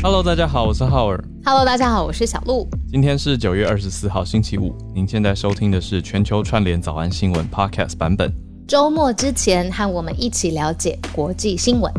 [0.00, 1.22] Hello，大家好，我是浩尔。
[1.44, 2.68] Hello，大家好，我是小鹿。
[2.88, 4.72] 今天是九月二十四号，星期五。
[4.94, 8.32] 您现在收听的是全球串联早安新闻 Podcast 版本。
[8.68, 11.92] 周末之前，和我们一起了解国际新闻。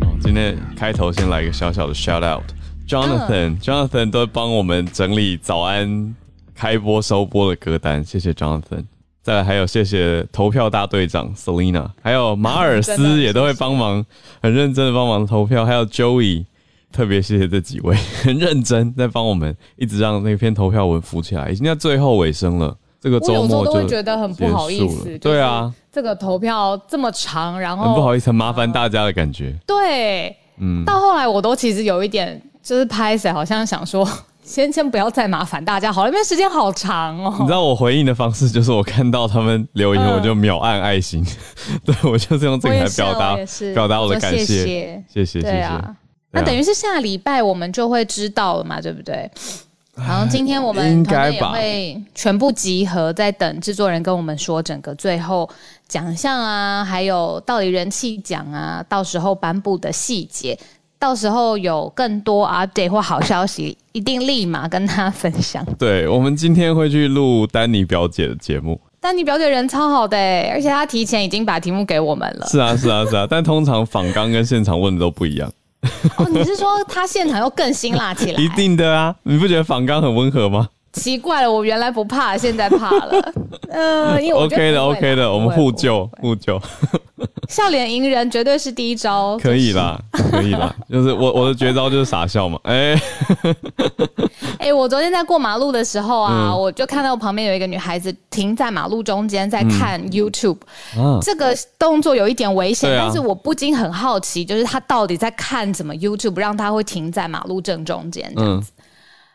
[0.00, 6.16] 哦今天开头先来一个小小的 shout out，Jonathan，Jonathan、Jonathan 都帮我们整理早安
[6.52, 8.82] 开播收播的歌单，谢谢 Jonathan。
[9.22, 14.04] 再来还有谢谢投票大队长 Selina，还有马尔斯也都会帮忙，
[14.40, 16.46] 很认真的帮忙投票，还有 Joey，
[16.90, 22.76] 特别谢谢这几位， 很认真在帮我们，一直让那篇投票文浮起来，已经在最后尾声了。
[23.00, 29.56] 这个周末就会觉得很不好意思，对啊，，这个投票这么长，然后很不好意思，很麻烦大家的感觉。
[29.64, 34.04] 对，嗯，到后来我都其实有一点就是拍谁，好像想说
[34.48, 37.34] 先先不要再麻烦大家好了，因为时间好长哦。
[37.38, 37.46] 你哦。
[37.46, 40.16] 知道我回应的方式就是我看到他们留言，嗯。
[40.16, 41.22] 我就秒按爱心，
[41.84, 43.36] 对我就是用这个来表达
[43.74, 44.46] 表达我的感谢，
[45.06, 45.42] 谢谢。
[45.42, 45.80] 谢谢
[46.30, 49.30] 那等于是下礼拜我们就会知道了嘛，对不对？
[49.94, 55.46] 然后今天我们应团队也会全部集合，在等制作人跟我们说整个最后
[55.88, 60.58] 奖项啊，还有到底人气奖啊，到时候颁布的细节，
[60.98, 65.64] 到时候有更多 update 或好消息，一定立马跟大家分享。
[65.78, 68.80] 对，我们今天会去录丹尼表姐的节目。
[69.00, 72.46] 丹尼表姐人超好的欸、而且她提前已经把题目给我们了。
[72.48, 75.48] 是啊，是啊，是啊， 但通常访纲跟现场问的都不一样，
[76.18, 78.38] 哦，你是说她现场又更辛辣起来？
[78.42, 79.14] 一定的啊！
[79.22, 80.68] 你不觉得访纲很温和吗
[80.98, 83.32] 奇怪了，我原来不怕，现在怕了。
[83.70, 86.60] 嗯、 因为我？OK 的，OK 的，我们互救互救，
[87.48, 90.74] 笑脸迎人绝对是第一招，可以啦，可以啦。
[90.90, 93.00] 就是我我的绝招就是傻笑嘛，哎，
[94.58, 100.58] 哎、我昨天在过马路的时候啊，嗯我就看到旁边有一个女孩子停在马路中间在看 YouTube，、
[100.96, 108.72] 啊，这个动作有一点危险，啊但是我不禁很好奇，就是她到底在看什么 YouTube，让她会停在马路正中间这样嗯子。，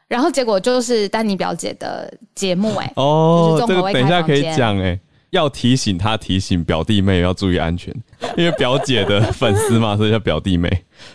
[0.08, 5.00] 然后结果就是丹尼表姐的节目、哎、哦，这个等一下可以讲哎、
[5.32, 7.94] 要提醒他提醒表弟妹要注意安全，
[8.38, 10.70] 因为表姐的粉丝嘛，所以叫表弟妹，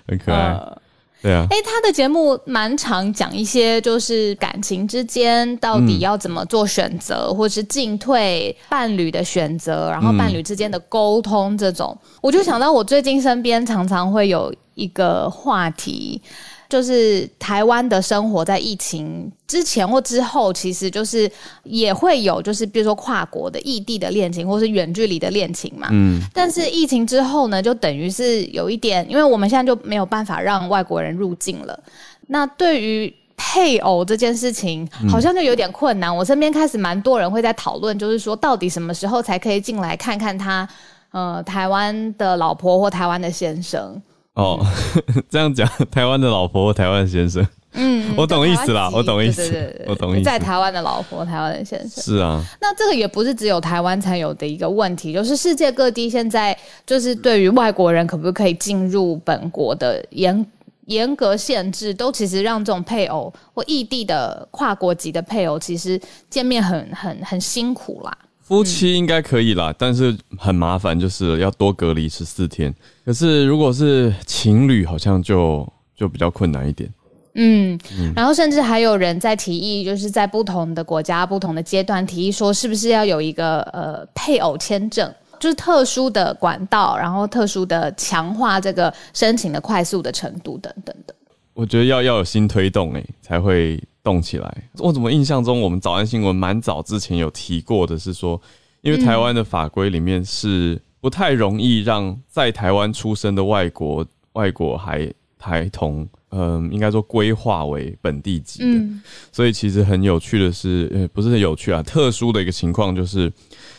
[0.06, 0.52] 很可爱。
[0.52, 0.78] 呃
[1.20, 11.98] 对啊，哎、他的节目蛮常讲一些，就是感情之间到底要怎么做选择，或是进退伴侣的选择，然后伴侣之间的沟通这种。
[12.20, 16.22] 我就想到我最近身边常常会有一个话题。
[16.68, 21.30] 就是台湾的生活在疫情之前或之后，其实就是
[21.64, 25.88] 也会有，就是比如说跨国的异地的恋情，或是远距离的恋情嘛。
[25.90, 31.80] 嗯，但是疫情之后呢，就等于是有一点，因为我们现在就没有办法让外国人入境了。
[32.26, 36.14] 那对于配偶这件事情，好像就有点困难。
[36.14, 40.68] 我身边开始蛮多人会在讨论，就是说到底什么时候才可以进来看看他，
[41.12, 44.02] 呃，台湾的老婆或台湾的先生。
[44.38, 44.65] 哦，
[45.28, 52.03] 这样讲，台湾的老婆台湾先生，嗯，我懂意思啦我懂意思我懂意思在台湾的老婆，台湾的先生。
[52.04, 56.56] 是啊，那这个也不是只有台湾才有的一个问题，就是世界各地现在
[56.87, 60.47] 就是对于外国人可不可以进入本国的严
[60.87, 66.00] 严格限制，都其实让这种配偶或异地的跨国籍的配偶，其实
[66.31, 68.16] 见面很很很辛苦啦。
[68.48, 72.75] 夫妻应该可以啦，但是很麻烦，就是要多隔离十四天。
[73.04, 76.91] 可是如果是情侣，好像就就比较困难一点。
[77.34, 77.78] 嗯，
[78.16, 91.14] 然后甚至还有人在提议，就是在不同的国家、不同的阶段提议说，是不是要有一个呃配偶签证，就是特殊的管道，然后特殊的强化这个申请的快速的程度等等的。
[91.53, 94.64] 我觉得要要有新推动诶、才会动起来。
[94.78, 98.41] 我怎么印象中我们早安新闻蛮早之前有提过的是说，
[98.80, 108.78] 因为台湾的法规里面是不太容易让在台湾出生的外国外国孩孩童，嗯、应该说规划为本地籍的。
[108.78, 113.30] 嗯所以其实很有趣的是，呃，不是很有趣啊，特殊的一个情况就是，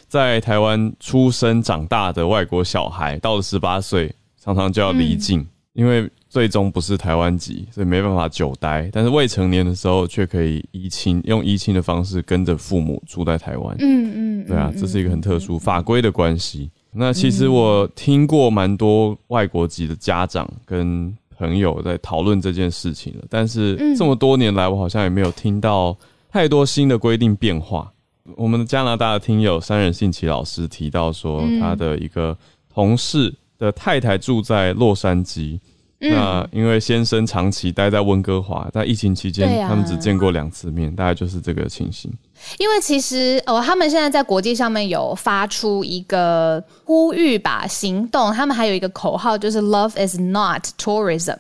[0.08, 8.88] 在台湾出生长大的外国小孩，到了十八岁，常常就要离境，因为最终不是台湾籍，所以没办法久待。
[8.94, 13.76] 但是未成年的时候，却可以移亲，用移亲的方式跟着父母住在台湾。
[13.80, 16.70] 嗯嗯，对啊，这是一个很特殊法规的关系。
[16.92, 25.98] 那其实我听过蛮多外国籍的家长跟朋友在讨论这件事情了，但是这么多年来，我好像也没有听到
[26.30, 27.92] 太多新的规定变化。
[28.36, 32.38] 我们的加拿大的听友三人信奇老师提到说，他的一个
[32.72, 35.60] 同事的太太住在洛杉矶，
[36.00, 42.10] 那因为先生长期待在温哥华，在疫情期间，他们只见过两次面，大概就是这个情形。
[42.58, 51.36] 因为其实哦，他们现在在国际上面有发出一个呼吁吧行动，他们还有一个口号就是 “Love is not tourism”，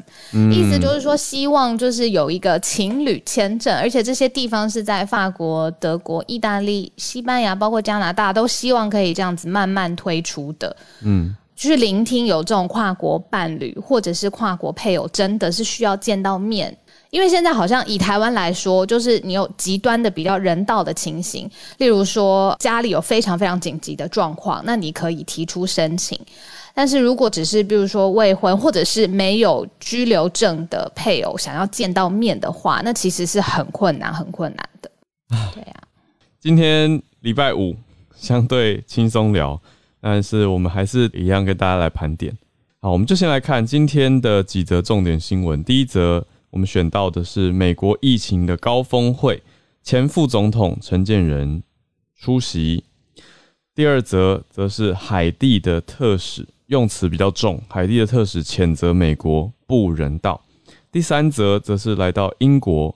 [0.51, 10.75] 意思就是说希望就是有一个情侣签证，而且这些地方是在法国、德国、意大利、西班牙，包括加拿大，都希望可以这样子慢慢推出的。
[11.01, 11.33] 嗯。
[11.59, 16.75] 去聆听有这种跨国伴侣或者是跨国配偶，真的是需要见到面。
[17.09, 26.17] 因为现在好像以台湾来说，就是你有极端的比较人道的情形，例如说家里有非常非常紧急的状况，那你可以提出申请。
[26.73, 34.89] 但是如果只是比如说未婚或者是没有居留证的配偶想要见到面的话，那其实是很困难、很困难的。
[35.53, 35.73] 对呀，
[36.39, 37.75] 今天礼拜五
[38.15, 39.59] 相对轻松聊。
[40.01, 42.37] 但是我们还是一样跟大家来盘点。
[42.81, 45.63] 好，我们就先来看今天的几则重点新闻。
[45.63, 49.43] 第一则，我们选到的是美国疫情的高峰会，
[49.83, 51.61] 前副总统陈建仁
[52.15, 52.83] 出席。
[53.75, 60.41] 第二则则是海地的特使，用词比较重，海地的特使谴责美国不人道。
[60.91, 62.95] 第三则则是来到英国，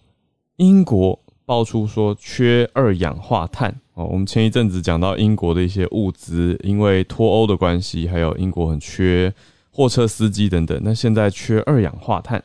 [0.56, 3.74] 英国爆出说缺二氧化碳。
[3.94, 9.31] 哦，我们前一阵子讲到英国的一些物资，因为脱欧的关系，还有英国很缺
[9.69, 10.80] 货车司机等等。
[10.84, 12.44] 那现在缺二氧化碳，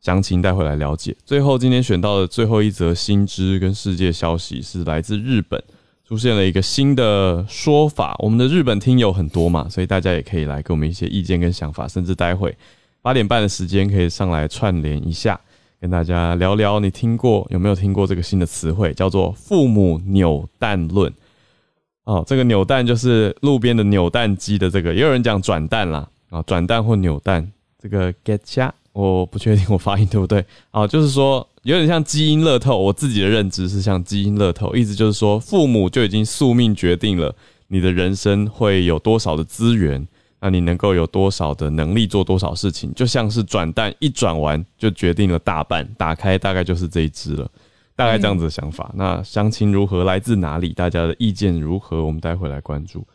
[0.00, 1.14] 详情待会来了解。
[1.24, 5.62] 最后，今天选到的最后一则新知跟世界消息是来自日本，
[6.08, 8.16] 出现了一个新的说法。
[8.20, 12.56] 我们的日本听友很多嘛，所以大家也可以来给我们一些意见跟想法，甚至待会
[13.02, 15.38] 八点半的时间可以上来串联一下。
[15.78, 21.12] 跟大家聊聊，你听过有没有听过这个新的词汇，叫做“父母扭蛋论”。
[22.04, 27.46] 哦，这个扭蛋就是路边的扭蛋机的这个，也有人讲转蛋啦，啊，转蛋或扭蛋，
[27.78, 30.42] 这个 get 下，我不确定我发音对不对。
[30.70, 37.34] 啊，就是说有点像基因乐透，我自己的认知是像基因乐透，意思就是说父母就已经宿命决定了
[37.68, 40.06] 你的人生会有多少的资源。
[40.40, 47.50] 那你能够有多少的能力做多少事情，就像是转蛋一转完就决定了大半，打开大概就是这一只了，
[47.94, 48.92] 大概这样子的想法。
[48.94, 53.06] 那详情如何，来自哪里，大家的意见如何，我们待会来关注。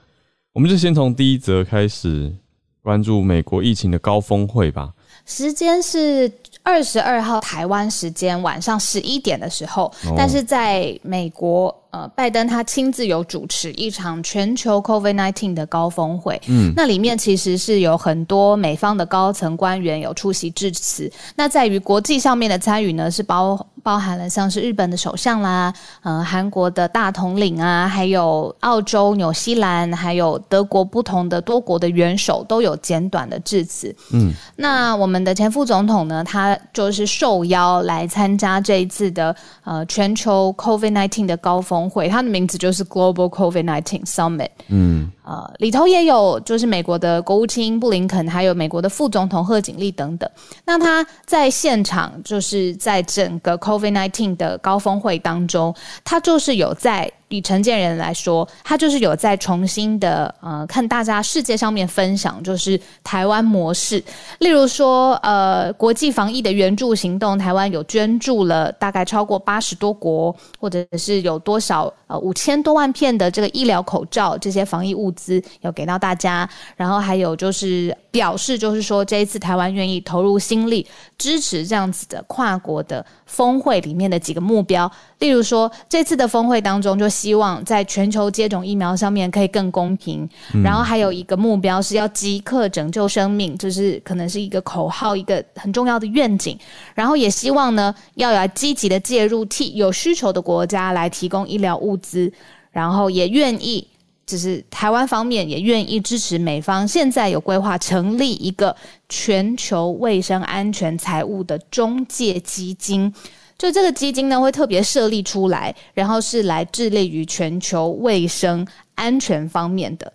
[0.54, 2.34] 我们就先从第一则开始
[2.82, 4.94] 关注美国疫情的高峰会吧。
[5.26, 6.28] 时间是
[6.64, 11.76] 二十二号台湾时间晚上十一点的时候，但是在美国。
[11.92, 21.12] 呃，拜登他亲自有主持一场全球 COVID-19 的高峰会，嗯，那里面其实是有很多美方的高层官员有出席致辞。
[21.36, 25.74] 那在于国际上面的参与呢，是包包含了像是日本的首相啦，
[26.04, 33.96] 呃，韩国的大统领啊，还有澳洲、纽西兰，还有德国不同的多国的元首都有简短的致辞。
[34.14, 41.90] 嗯，那我们的前副总统呢，他就是受邀来参加这一次的呃全球 COVID-19 的高峰。
[41.90, 44.50] 会，他的名字就是 Global COVID-19 Summit。
[44.68, 50.30] 嗯，呃，里头也有就是美国的国务卿布林肯，还有美国的副总统贺锦丽等等。
[50.66, 55.74] 那他在现场，就是在整个 COVID-19 的高峰会当中，
[56.04, 57.12] 他就是有在。
[57.34, 64.04] 以承建人来说，他就是有在重新的呃，看大家世界上面分享，就是台湾模式。
[64.40, 76.46] 例如说，呃，国际防疫的援助行动，台湾有捐助了大概超过八十多国，或者是有多少呃五千多万片的这个医疗口罩这些防疫物资有给到大家。
[76.76, 80.86] 然后还有就是表示，就是说这一次台湾愿意投入心力
[81.18, 84.92] 支持这样子的跨国的峰会里面的几个目标。
[85.20, 87.08] 例如说，这次的峰会当中就。
[87.22, 90.28] 希望在全球接种疫苗上面可以更公平，
[90.64, 96.58] 然后还有一个目标是要即刻拯救生命，就是可能是一个口号，一个很重要的愿景。
[96.96, 102.32] 然后也希望呢，要来积极的介入，替有需求的国家来提供医疗物资，
[102.72, 103.86] 然后也愿意，
[104.26, 108.76] 就是台湾方面也愿意支持美方现在有规划成立一个
[109.10, 113.14] 全球卫生安全财务的中介基金。
[113.58, 120.12] 就这个基金呢，会特别设立出来，然后是来致力于全球卫生安全方面的，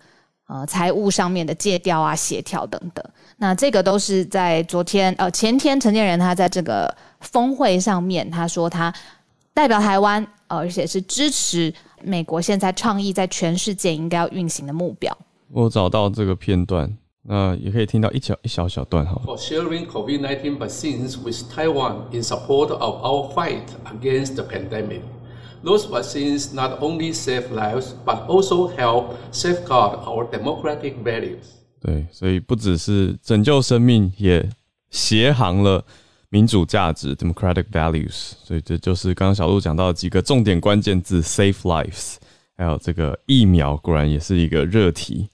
[0.48, 3.04] 呃，财务上面的借调啊、协调等等。
[3.36, 8.92] 那这个都是在昨天呃前天，陈建仁他在这个峰会上面，他说他
[9.54, 11.72] 代表台湾，而且是支持
[12.02, 15.16] 美国现在倡议在全世界应该要运行的目标。
[15.50, 16.96] 我找到这个片段。
[17.28, 19.20] 那也可以听到一小一小小段哈。
[19.24, 25.00] For sharing COVID-19 vaccines with Taiwan in support of our fight against the pandemic.
[25.64, 31.46] Those vaccines not only save lives, but also help safeguard our democratic values.
[31.80, 34.48] 对，所以不只是拯救生命，也
[34.90, 35.84] 协行了
[36.28, 38.32] 民主价值 （democratic values）。
[38.42, 42.16] 所以这就是刚刚小鹿讲到的几个重点关键字：safe lives，
[42.56, 45.28] 还有这个疫苗，果然也是一个热题，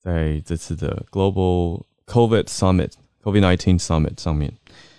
[0.00, 2.90] 在这次的 Global COVID Summit、
[3.22, 4.52] COVID-19 Summit 上面。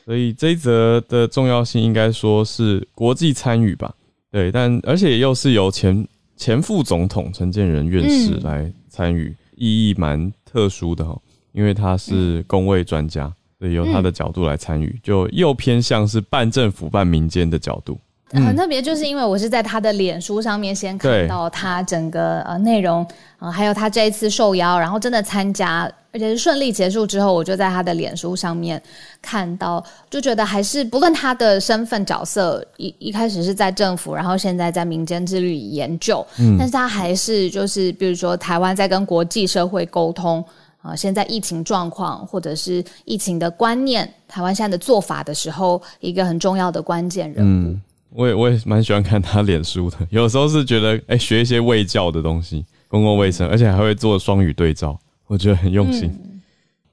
[0.05, 3.95] 所以这一则的重要性应该说是国际参与吧，
[4.29, 11.17] 对，但而且又是由前前副总统陈建仁院士来参与，意义蛮特殊的哈，
[11.53, 17.97] 因为他是公卫专家，对，由他的角度来参与，就又偏向是半政府半民间的角度。
[18.33, 28.81] 很特别，就是因为我是在他的脸书上面先看到他整个呃内容啊，还有他这一次受邀，然后真的参加，而且是顺利结束之后，我就在他的脸书上面
[29.21, 40.43] 看到，就觉得还是不论他的身份角色一一开始是在政府，然后现在在民间之旅研究，嗯，但是他还是就是比如说台湾在跟国际社会沟通
[40.83, 47.77] 啊，现在疫情状况或者是疫情的观念，台湾现在的做法的时候，一个很重要的关键人物。
[48.09, 56.11] 我也我也蛮喜欢看他脸书的，有时候是觉得哎学一些卫教的东西，公共卫生，而且还会做双语对照，我觉得很用心。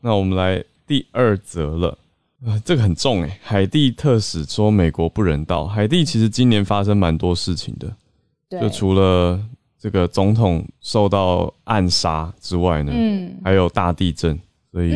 [0.00, 1.98] 那我们来第二则了，
[2.46, 5.66] 啊，这个很重哎，海地特使说美国不人道。
[5.66, 7.92] 海地其实今年发生蛮多事情的，
[8.60, 9.38] 就除了
[9.80, 14.38] 这个总统受到暗杀之外呢，嗯，还有大地震，
[14.70, 14.94] 所以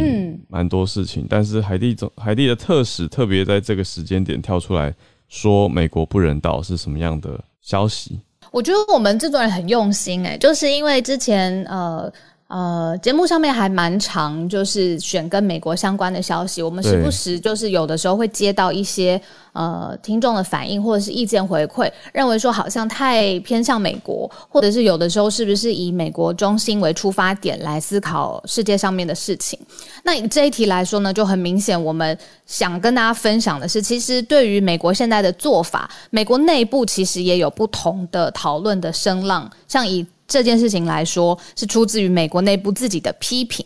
[0.49, 1.27] 蛮多事情。
[1.29, 4.95] 但是海地总海地的特使特别在这个时间点跳出来。
[5.27, 8.21] 说美国不人道是什么样的消息？
[8.53, 12.13] 我觉得我们制作人很用心哎，就是因为之前呃
[12.49, 19.21] 呃节目上面还蛮长，就是选跟美国相关的消息，我们时不时就是有的时候会接到一些。
[19.55, 29.57] 呃，听众的反应或者是意见回馈，认为说好像太偏向美国，或者是有的时候是不是以美国中心为出发点来思考世界上面的事情？
[30.03, 39.49] 那以这一题来说呢，就很明显，我们想跟大家分享的是，其实对于美国现在的做法，美国内部其实也有不同的讨论的声浪。
[39.69, 43.65] 像以这件事情来说，是出自于美国内部自己的批评。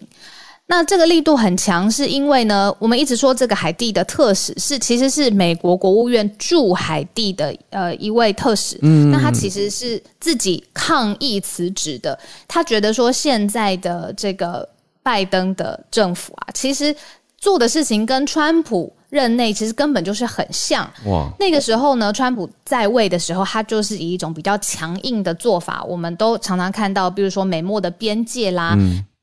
[0.67, 12.19] 那这个力度很强，是因为呢，我们一直说这个海地的特使是其实是美国国务院驻海地的呃一位特使，嗯，那他其实是自己抗议辞职的。
[12.47, 14.69] 他觉得说现在的这个
[15.03, 16.95] 拜登的政府啊，其实
[17.39, 20.89] 做的事情跟川普任内其实根本就是很像。
[21.07, 28.77] 哇，那个时候呢，川普在位的时候，他就是以一种比较强硬的做法，我们都常常看到，比如说美墨的边界啦。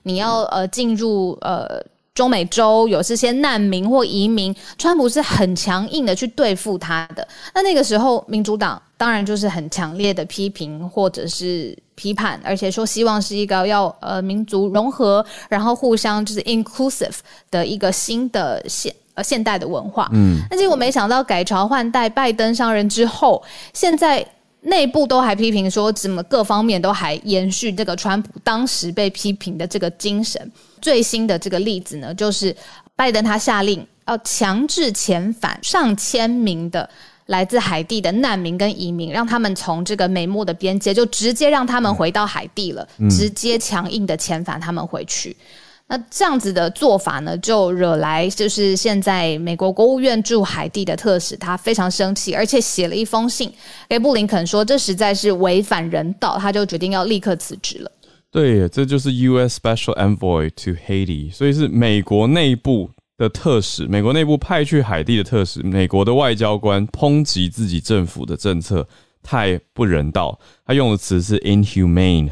[0.08, 1.82] 你要呃进入呃
[2.14, 7.28] 中美洲有这些难民或移民，川普是很强硬的去对付他的。
[7.56, 17.16] 那那个时候，民主党当然就是很强烈的批评或者是批判，而且说希望是一个要呃民族融合，然后互相就是 inclusive
[17.50, 20.08] 的一个新的现呃现代的文化。
[20.14, 23.44] 嗯，那结果没想到改朝换代，拜登上任之后，
[23.74, 24.26] 现在。
[24.68, 30.52] 内部都还批评说，怎么各方面都还延续这个川普当时被批评的这个精神。
[30.82, 32.56] 最新的这个例子呢，就是
[32.96, 36.90] 拜登他下令要强制遣返上千名的
[37.28, 45.38] 来自海地的难民跟移民，让他们从这个美墨的边界就直接让他们回到海地了，直接强硬的遣返他们回去。
[45.88, 53.54] 那这样子的做法呢，就惹来就是现在美国国务院驻海地的特使，他非常生气，而且写了一封信
[53.88, 57.92] 给布林肯，说这实在是违反人道，他就决定要立刻辞职了。
[58.32, 59.60] 对，这就是 U.S.
[59.60, 68.88] Special Envoy to Haiti，所以是美国内部的特使，美国内部派去海地的特使，美国的外交官抨击自己政府的政策
[69.22, 72.32] 太不人道，他用的词是 inhumane。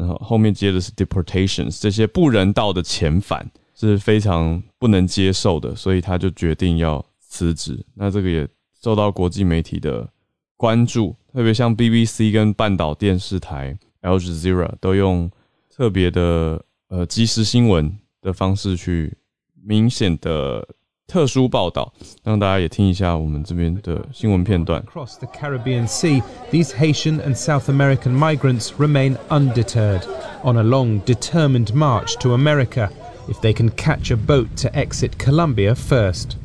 [0.00, 7.78] 然后后面接的是 deportations，这些不人道的遣返是非常不能接受的，所以他就决定要辞职。
[7.94, 8.48] 那这个也
[8.82, 10.08] 受到国际媒体的
[10.56, 15.30] 关注，特别像 BBC 跟半岛电视台 Al Jazeera 都用
[15.68, 19.14] 特别的呃即时新闻的方式去
[19.62, 20.66] 明显的。
[21.09, 24.83] 特殊报道，让大家也听一下我们这边的新闻片段。
[24.83, 26.21] Across the Caribbean Sea,
[26.51, 30.03] these Haitian and South American migrants remain undeterred
[30.43, 32.89] on a long, determined march to America
[33.27, 36.37] if they can catch a boat to exit Colombia first.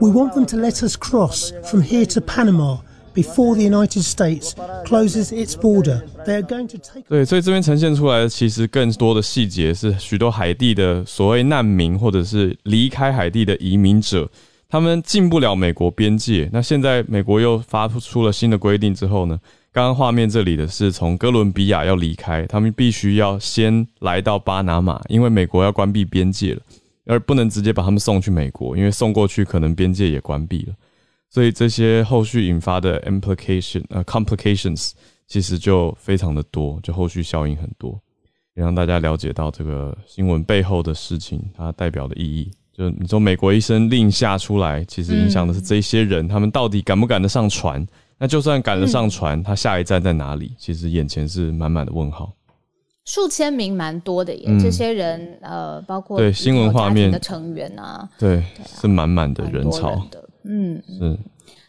[0.00, 2.78] We want them to let us cross from here to Panama
[3.15, 4.51] before the United States
[4.85, 6.03] closes its border.
[6.25, 7.05] They are going to take.
[7.09, 14.29] 对，所以这边呈现出来的其实更多的细节是许多海地的所谓难民或者是离开海地的移民者，
[14.69, 16.49] 他们进不了美国边界。
[16.53, 19.39] 那现在美国又发出了新的规定之后呢？
[19.71, 26.61] 刚刚画面这里的是从哥伦比亚要离开，他们必须要先来到巴拿马，因为美国要关闭边界了。
[27.07, 30.73] 而不能直接把他们送去美国，因为送过去可能边界也关闭了。
[31.29, 34.91] 所以这些后续引发的 implication 呃 complications
[35.27, 37.99] 其实就非常的多，就后续效应很多，
[38.55, 42.51] 也让大家了解到这个新闻背后的事情，它代表的意义。
[42.71, 47.85] 就你说美国医生令下出来，其实影响的是这些人，他们到底赶不赶得上船？
[48.17, 50.53] 那就算赶得上船，他下一站在哪里？
[50.57, 52.33] 其实眼前是满满的问号。
[53.05, 58.43] 数千名蛮多的耶，这些人呃，包括对新闻画面的成员啊，对，
[58.79, 60.99] 是满满的人潮的，嗯，是，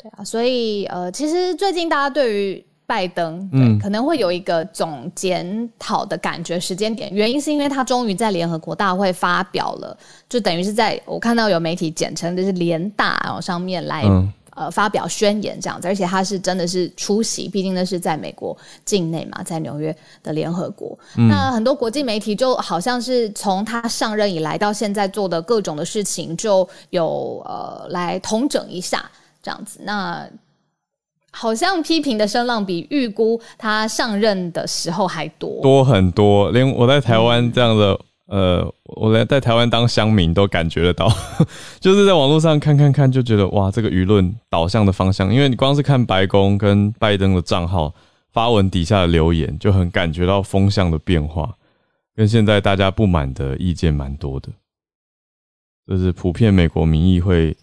[0.03, 9.97] 对啊，所以呃，其实最近大家对于拜登，嗯，可能会有一个总检讨的感觉，时间点，原因是因为他终于在联合国大会发表了，
[10.29, 14.05] 就等于是在我看到有媒体简称就是联大哦上面来。
[14.57, 20.99] 呃，发表宣言这样子，而且他是真的是出席，毕竟那是在美国境内嘛，在纽约的联合国。
[21.29, 29.05] 那很多国际媒体就好像是从他上任以来到现在做的各种的事情，就有呃来统整一下
[29.43, 29.81] 这样子。
[29.83, 30.27] 那
[31.31, 36.51] 好像批评的声浪比预估他上任的时候还多，多很多。
[36.51, 38.01] 连我在台湾这样的。
[38.27, 41.09] 呃，我来在台湾当乡民都感觉得到，
[41.79, 47.95] 就是在网络上看看看，就觉得哇，这个舆论导向的方向，因为你光是看白宫跟拜登的账号
[48.33, 51.57] 发文底下的留言，就很感觉到风向的变化，
[52.17, 54.49] 跟现在大家不满的意见蛮多的，
[55.87, 57.57] 就是普遍美国民意会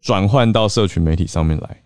[0.00, 1.82] 转换到社群媒体上面来，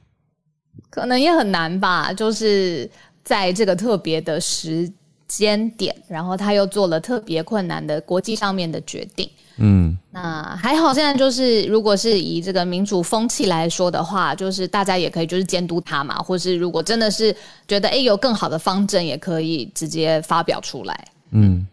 [0.88, 2.90] 可能也很难吧，就是
[3.22, 4.90] 在这个特别的时。
[5.38, 9.28] 间点，然后他又做了特别困难的国际上面的决定。
[9.56, 17.34] 嗯，那还好，现在就是如果是以这个民主风气来说的话，就是大家也可以就是监督他嘛，或是如果真的是
[17.68, 21.08] 觉得哎有更好的方针，也可以直接发表出来。
[21.30, 21.64] 嗯，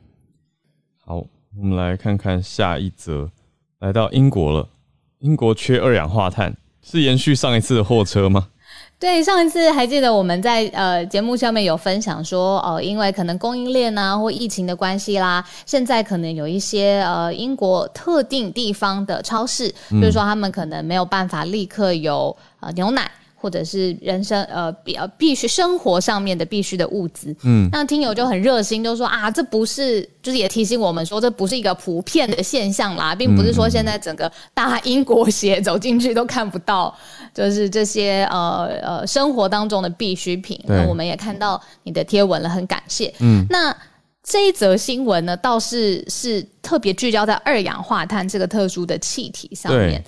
[1.04, 1.16] 好，
[1.58, 3.30] 我们来看看下一则，
[3.80, 4.68] 来到英国了。
[5.20, 8.48] 英国缺二氧化碳，是延续上一次的货车吗？
[9.02, 23.10] 对，上一次还记得我们在呃节目上面有分享说，呃，因为可能供应链啊或疫情的关系啦，现在可能有一些呃英国特定地方的超市，就是说他们可能没有办法立刻有呃牛奶。
[23.42, 36.96] 或者是人生呃比呃必须生活上面的必须的物资，嗯，那听友就很热心，就说啊，这不是就是也提醒我们说，这不是一个普遍的现象啦，并不是说现在整个大英国鞋走进去都看不到，
[37.34, 40.60] 就是这些呃呃生活当中的必需品。
[40.66, 43.12] 那我们也看到你的贴文了，很感谢。
[43.20, 43.76] 嗯，那
[44.24, 50.04] 这一则新闻呢，倒是是特别聚焦在二氧化碳这个特殊的气体上面。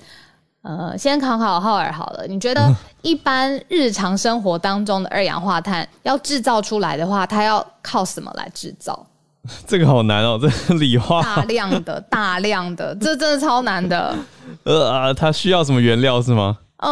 [0.64, 2.26] 呃，先考考浩尔好了。
[2.26, 9.06] 你觉得一般日常生活当中的二氧化碳要制造出来的话，它要靠什么来制造？
[9.66, 14.16] 这个好难哦，这理化大量的、大量的，这真的超难的。
[14.64, 16.56] 呃啊，它需要什么原料是吗？
[16.78, 16.90] 嗯，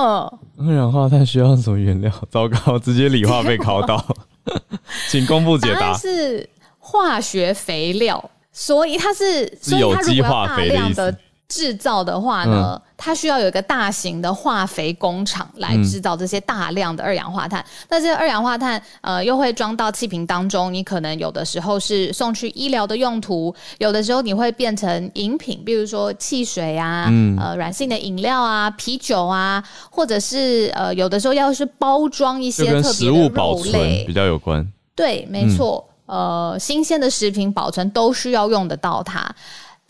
[0.58, 2.12] 二氧化碳需要什么原料？
[2.30, 4.04] 糟糕，直接理化被考到
[5.08, 5.94] 请公布解答。
[5.94, 6.46] 是
[6.78, 11.14] 化学肥料，所以它是是有机化肥的
[11.52, 17.62] 制造的话呢，它需要有一个大型的化肥工厂来制造这些大量的二氧化碳。
[17.90, 27.06] 那这些二氧化碳呃又会装到气瓶当中，你可能有的时候是送去医疗的用途，有的时候你会变成饮品，比如说汽水啊，
[27.38, 34.66] 呃软性的饮料啊，啤酒啊，或者是呃有的时候要是包装一些特别的肉类比较有关。
[34.94, 39.34] 对，没错，呃，新鲜的食品保存都需要用得到它。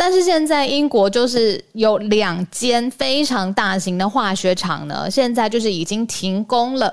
[0.04, 6.92] 但是现在英国就是有两间非常大型的化学厂呢，现在就是已经停工了，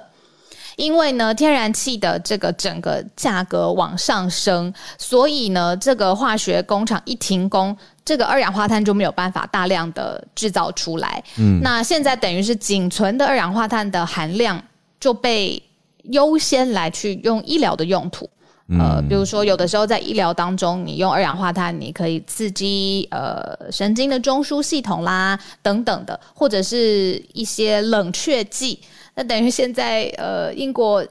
[0.75, 11.23] 因为呢天然气的这个整个价格往上升，所以呢这个化学工厂一停工，这个二氧化碳就没有办法大量的制造出来。
[11.39, 14.63] 嗯，那现在等于是仅存的二氧化碳的含量
[14.99, 15.59] 就被
[16.03, 18.29] 优先来去用医疗的用途。
[18.77, 28.79] 呃，比如说，有的时候在医疗当中，你用二氧化碳，你可以刺激呃神经的中枢系统啦，等等的，或者是一些冷却剂。
[29.15, 31.03] 那等于现在呃，英国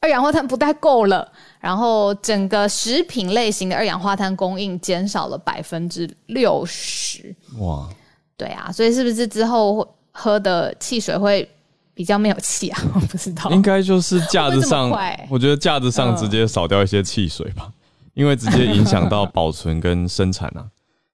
[0.00, 1.26] 二氧化碳不太够了，
[1.58, 7.34] 然后整个食品类型的二氧化碳供应减少了百分之六十。
[7.60, 7.88] 哇，
[8.36, 11.48] 对啊，所以是不是之后喝的汽水会？
[11.94, 14.90] 比较没有气啊，我不知道，应该就是架子上，
[15.28, 17.70] 我觉得架子上直接少掉一些汽水吧，
[18.14, 20.66] 因为直接影响到保存跟生产啊。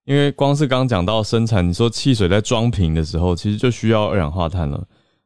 [0.05, 4.83] 因为光是刚刚讲到生产，你说汽水在装瓶的时候，其实就需要二氧化碳了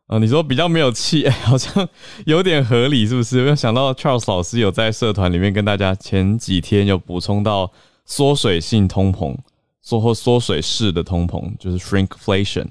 [0.06, 0.18] 啊。
[0.18, 1.86] 你说比较没有气， 好像
[2.24, 3.42] 有点合理，是不是？
[3.42, 7.70] 没有想到 Charles 老师有在社团里面跟大家前几天有补充到
[8.04, 9.36] 缩水性通膨。
[9.82, 12.66] 缩或缩水式的通膨，就是 shrinkflation。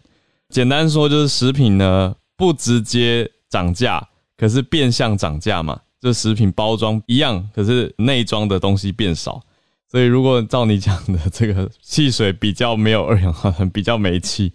[0.50, 4.02] 简单说就是食品呢不直接涨价，
[4.38, 5.78] 可是变相涨价嘛。
[6.00, 9.42] 这食品包装一样，可是内装的东西变少。
[9.92, 14.54] 所以如果照你讲的这个汽水比较没有二氧化碳，比较没气，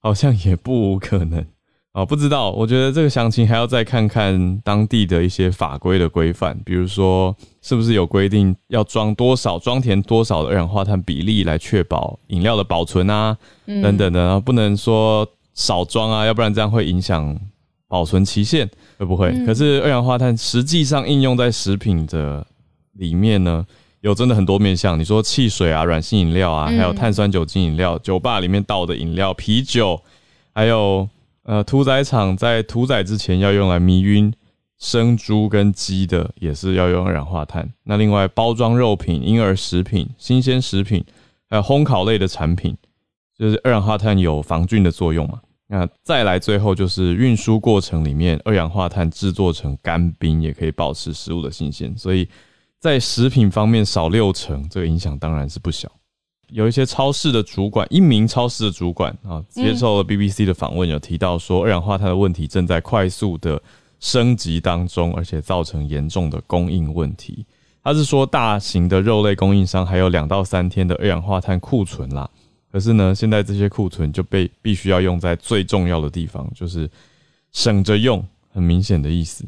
[0.00, 1.44] 好像也不无可能。
[1.92, 17.36] 啊，不知道，我觉得这个详情还要再看看当地的一些法规的规范，比如说是不是有规定要装多少、装填多少的二氧化碳比例来确保饮料的保存啊，等等的，然后不能说少装啊，要不然这样会影响
[17.88, 19.32] 保存期限，会不会？
[19.44, 22.46] 可是二氧化碳实际上应用在食品的
[22.92, 23.66] 里面呢，
[24.02, 24.96] 有真的很多面向。
[24.96, 30.00] 你说汽水啊、软性饮料啊，还有碳酸酒精饮料、酒吧里面倒的饮料、啤酒，
[30.54, 31.08] 还有。
[31.48, 34.34] 呃，屠宰场在屠宰之前要用来迷晕
[34.80, 37.72] 生猪跟鸡的，也是要用二氧化碳。
[37.84, 41.04] 那另外，包装肉品、婴儿食品、新鲜食品，
[41.48, 42.76] 还有烘烤类的产品，
[43.38, 45.40] 就是二氧化碳有防菌的作用嘛。
[45.68, 51.92] 那再来最后就是运输过程里面，二氧化碳制作成干冰，也可以保持食物的新鲜。
[51.98, 52.28] 所以
[52.78, 55.90] 在食品方面少六成，这个影响当然是不小。
[56.50, 63.60] 有一些超市的主管，一名超市的主管啊，接受了 BBC 的访问，有提到说，二氧化碳的问题正在快速的
[63.98, 67.44] 升级当中，而且造成严重的供应问题。
[67.82, 72.30] 他是说，大型的肉类供应商还有两到三天的二氧化碳库存啦。
[72.76, 76.86] 可是呢，现在这些库存就被必须要用在最重要的地方，就是
[77.50, 79.46] 省着用，很明显的意思。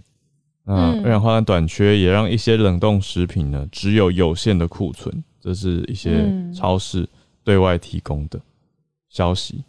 [0.64, 5.22] 那二氧化碳短缺也让一些冷冻食品呢，只有有限的库存。
[5.42, 7.06] 这是一些超市
[7.44, 8.40] 对外提供的
[9.10, 9.62] 消息，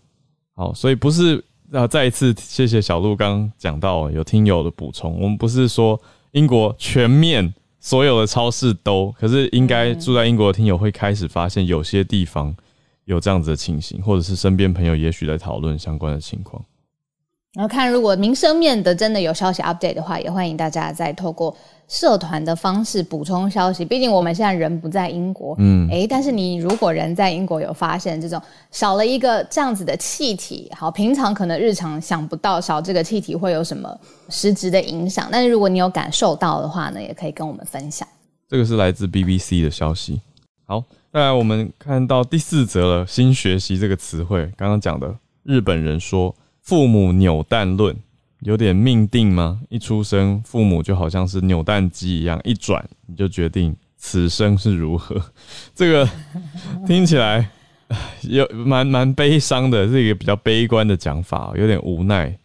[0.56, 1.44] 好，所以不是
[1.74, 12.56] 啊，再一次谢谢小鹿刚讲到有听友的补充，我们不是说英国全面所有的超市都，可是应该住在英国的听友会开始发现有些地方
[13.10, 16.64] 有这样子的情形，或者是身边朋友也许在讨论相关的情况。
[17.54, 21.56] 然后看如果民生面的真的有消息 update 的话，也欢迎大家再透过。
[21.88, 38.08] 社团的方式补充消息，毕竟我们现在人不在英国，嗯，哎，但是你如果人在英国有发现这种少了一个这样子的气体，好，平常可能日常想不到少这个气体会有什么实质的影响，但是如果你有感受到的话呢，也可以跟我们分享。
[38.48, 40.22] 这个是来自 BBC 的消息。
[40.68, 47.96] 好，再来我们看到第四则了，新学习这个词汇，刚刚讲的日本人说父母扭蛋论。
[48.44, 49.60] 有点命定吗？
[49.68, 55.22] 一出生，父母就好像是扭蛋机一样，一转你就决定此生是如何。
[55.76, 56.10] 这个
[56.88, 57.50] 听起来
[58.22, 62.40] 有蛮蛮悲伤的，是一个比较悲观的讲法，有点无奈，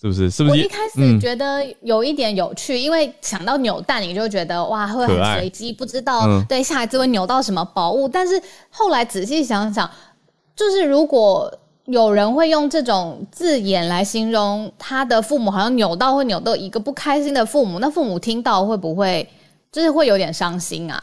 [0.00, 0.30] 是不是？
[0.30, 0.50] 是不是？
[0.50, 8.08] 我一开始觉得有一点有趣，因为想到扭蛋，你就觉得哇，会很随机，不知道对下一次会扭到什么宝物。
[8.08, 9.90] 但是后来仔细想想，
[10.56, 11.52] 就是如果。
[11.86, 19.28] 有人会用这种字眼来形容他的父母，好像扭到会扭到一个不开心的父母，那父母听到会不会
[19.72, 21.02] 就是会有点伤心啊？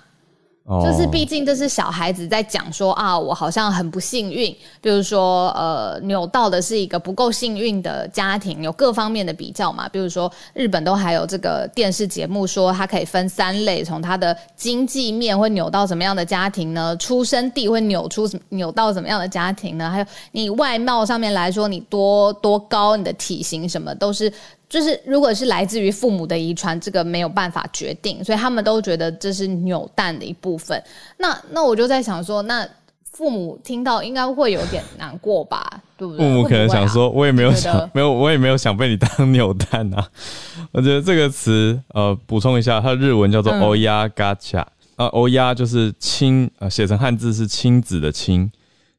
[0.67, 9.87] 就是毕竟这是小孩子在讲说啊，我好像很不幸运，比如说呃，扭到的是一个不够幸运的家庭，有各方面的比较嘛。
[9.87, 16.93] 比如说日本都还有这个电视节目说，它可以分三类，从它的经济面会扭到什么样的家庭呢？
[16.97, 19.89] 出生地会扭出扭到怎么样的家庭呢？
[19.89, 24.29] 还有你外貌上面来说，你多多高，你的体型什么都是。
[24.69, 30.81] 就是如果是来自于父母的遗传，这个没有办法决定，所以他们都觉得这是扭蛋的一部分。
[31.17, 32.67] 那那我就在想说，那
[33.11, 35.81] 父母听到应该会有点难过吧？
[35.95, 36.25] 对不对？
[36.25, 40.05] 父母可能想说，我也没有想，没有，我也没有想被你当扭蛋啊。
[40.73, 44.65] 我觉得这个词，呃，补充一下，它的日文叫做 “oya gacha”，
[44.97, 48.51] 啊，oya 就是亲，呃，写成汉字是亲子的亲，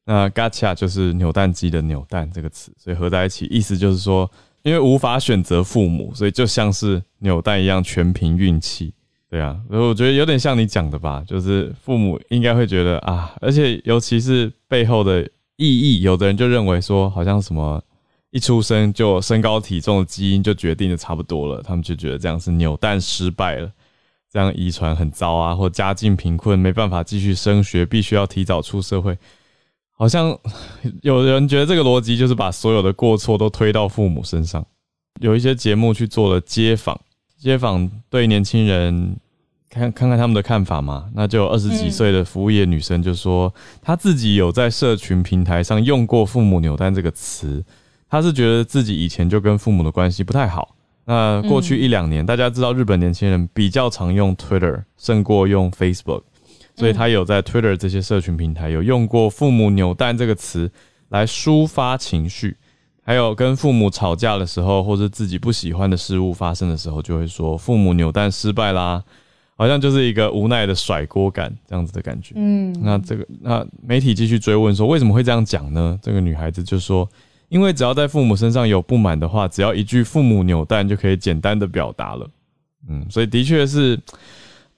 [0.06, 4.28] 那 gacha 就是扭蛋机的扭蛋这个词，所以合在一起，意思就是说。
[4.62, 8.92] 因为无法选择父母，所以就像是扭蛋一样，全凭运气。
[9.30, 15.22] 对啊，所以我觉得有点像你讲的吧，就是父母应该会觉得啊，而且尤其是背后的
[15.56, 17.82] 意义，有的人就认为说，好像什么
[18.30, 23.70] 一出生就身高体重的基因就决定的差不多了，他们就觉得这样是扭蛋失败了，
[24.32, 29.18] 这样遗传很糟啊，或家境贫困没办法继续升学，必须要提早出社会。
[29.98, 30.38] 好像
[31.02, 34.64] 有人觉得这个逻辑就是把所有的过错都推到父母身上。
[35.20, 36.98] 有一些节目去做了街访，
[37.36, 39.16] 街访对年轻人
[39.68, 41.10] 看看看他们的看法嘛。
[41.14, 47.64] 那就二十几岁的服务业女生就说，她自己有在社群平台上用过“父母扭蛋”这个词，
[48.08, 50.76] 她是觉得自己以前就跟父母的关系不太好。
[51.04, 56.22] 那过去一两年，大家知道日本年轻人比较常用 Twitter 胜过用 Facebook。
[56.78, 60.70] 所以他有在 Twitter 这些社群平台有用过“父母扭蛋”这个词
[61.08, 62.56] 来抒发情绪，
[63.02, 69.02] 还有跟父母吵架的时候，或者自己不喜欢的事物发生的时候，就会说“父母扭蛋失败啦”，
[69.58, 72.34] 好像就是一个无奈的甩锅感这样子的感觉。
[72.36, 75.98] 嗯，那这个那媒体继续追问说为什么会这样讲呢？
[76.00, 77.08] 这个女孩子就说，
[77.48, 82.30] 因为只要在父母身上有不满的话，只要一句“父母扭蛋”就可以简单的表达了。
[82.88, 83.98] 嗯，所以的确是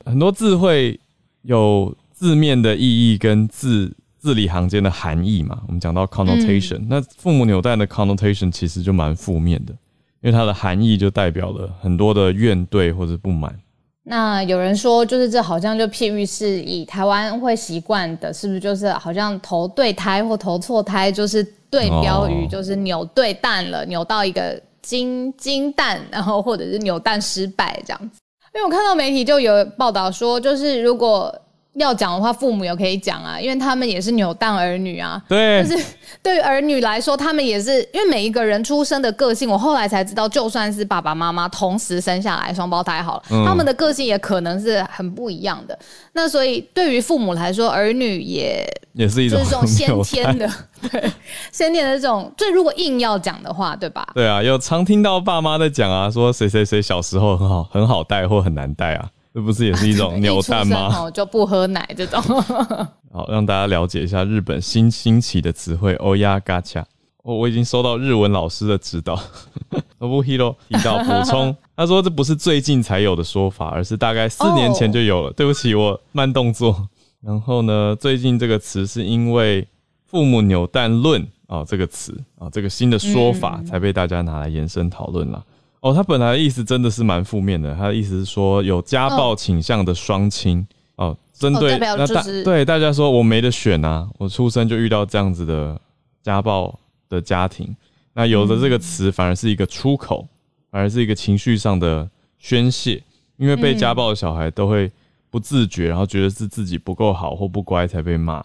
[0.06, 0.98] 很多字汇。
[1.42, 5.60] 有字面的意义跟字字里行间的含义嘛？
[5.66, 9.72] 我们讲到 connotation，那父母扭蛋的 connotation 其实就蛮负面的，
[10.20, 13.58] 因为它的含义就代表了很多的怨怼或者不满。
[14.02, 28.18] 那有人说，就是这好像就譬喻是以台湾会习惯的，是不是就是好像投对胎或投错胎，就是对标语就是扭对蛋了，扭到一个金金蛋，然后或者是扭蛋失败这样子。
[28.52, 31.32] 因为我看到媒体就有报道说，就是如果
[31.74, 35.22] 要讲的话，父母也可以讲啊，因为他们也是扭蛋儿女啊。
[35.28, 35.84] 对，就是
[36.22, 45.78] 对于儿女来说，他们也是因为每一个人出生的个性，我后来才知道，就算是爸爸妈妈同时生下来双胞胎好了，他们的个性也可能是很不一样的。
[46.12, 50.50] 那所以对于父母来说，儿女也也是一种这种先天的，
[50.90, 51.10] 对
[51.52, 52.32] 先天的这种。
[52.36, 54.06] 就如果硬要讲的话，对吧？
[54.12, 59.08] 对啊，有常听到爸妈在讲啊，说谁谁谁小时候很好很好带或很难带啊。
[59.32, 61.10] 这不是也是一种 扭蛋吗？
[61.10, 62.20] 就不喝奶这种。
[63.12, 66.86] 好，让大家了解一下日本新兴起的词汇“欧亚嘎恰”。
[67.22, 69.20] 我我已经收到日文老师的指导。
[69.98, 75.32] 不 hero 提到补充，他说这不是最近才有的说法，而是大概四年前就有了。
[75.32, 76.88] 对不起，我慢动作。
[77.20, 79.68] 然后呢，最近这个词是因为
[80.06, 85.44] “父母扭蛋论”啊这个词啊这个新的说法才被大家拿来延伸讨论了。
[85.80, 87.74] 哦，他本来的意思真的是蛮负面的。
[87.74, 90.66] 他的意思是说，有家暴倾向的双亲
[90.96, 95.80] 哦，针对那大对大家说，我没得选啊，我出生就遇到这样子的
[96.22, 97.74] 家暴的家庭。
[98.12, 100.28] 那有的这个词反而是一个出口，
[100.70, 103.02] 反而是一个情绪上的宣泄，
[103.38, 104.90] 因为被家暴的小孩都会
[105.30, 108.44] 不自觉，然后觉得是自己不够好或不乖才被骂，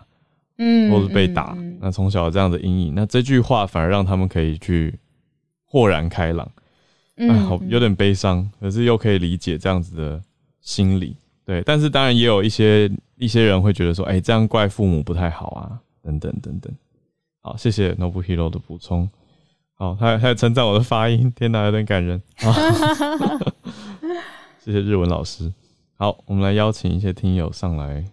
[0.59, 1.57] 嗯，或者被打。
[1.81, 4.97] 那从小这样的阴影，那这句话反而让他们可以去
[5.65, 6.49] 豁然开朗。
[7.15, 10.21] 哎，好，有点悲伤，可是又可以理解这样子的
[10.61, 11.61] 心理，对。
[11.61, 16.73] 但是当然也有一些一些人会觉得说，哎，这样怪父母不太好啊，等等等等。
[17.41, 19.09] 好，谢谢 Nobu Hero 的补充。
[19.75, 22.21] 好，他还称赞我的发音，天哪，有点感人。
[24.63, 25.51] 谢谢日文老师。
[25.95, 28.03] 好，我们来邀请一些听友上来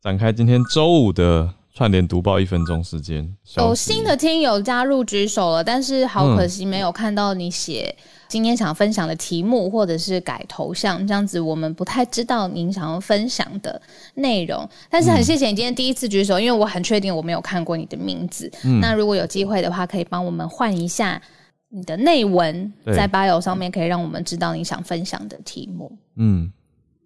[0.00, 1.52] 展开今天周五的。
[1.76, 7.94] 串联读报一分钟时间，有新的听友加入举手了，但是好可惜没有看到你写
[8.28, 13.78] 今天想分享的题目，或者是改头像，这样子我们不太知道您想要分享的
[14.14, 14.66] 内容。
[14.88, 18.50] 但是很谢谢你今天第一次举手，因为我很确定我没有看过你的名字。
[18.80, 21.20] 那如果有机会的话，可以帮我们换一下
[21.68, 25.92] 你的内文，在 bio 上面可以让我们知道你想分享的题目。
[26.16, 26.50] 嗯。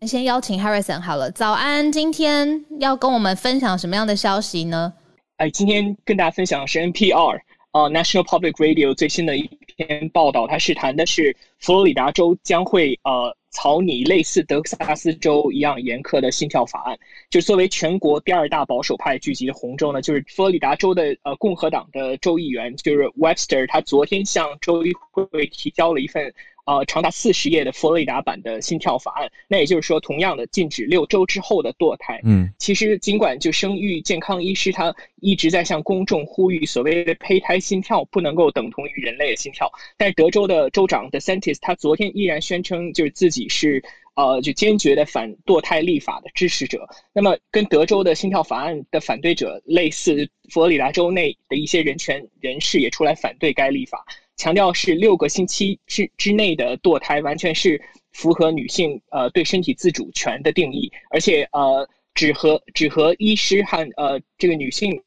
[0.06, 4.90] 先邀请 Harrison 好了，早安，今天要跟我们分享什么样的消息呢？
[5.36, 7.36] 哎，今天跟大家分享的是 NPR
[7.72, 16.98] 啊，National Public Radio 最新的一篇报道，它是谈的是佛罗里达州将会呃草拟类似德克萨斯州一样严苛的心跳法案。
[17.28, 26.32] 就作为全国第二大保守派聚集的红州呢，就是佛罗里达州的呃共和党的州议员就是 Webster，他昨天向州议会提交了一份。
[26.70, 32.20] 呃，长达四十页的佛罗里达版的心跳法案，那也就是说，同样的禁止六周之后的堕胎。
[32.22, 43.82] 嗯，其实尽管就生育健康医师他一直在向公众呼吁，所谓的胚胎心跳不能够等同于人类的心跳，但是德州的州长 DeSantis 他昨天依然宣称，就是自己是
[44.14, 46.88] 呃就坚决的反堕胎立法的支持者。
[47.12, 54.04] 那么，跟德州的心跳法案的反对者类似，佛罗里达州内的一些人权人士也出来反对该立法。
[54.40, 57.78] 强调是六个星期之之内的堕胎，完全是
[58.10, 65.02] 符合女性呃对身体自主权的定义，而且呃只和只和医师和呃这个女性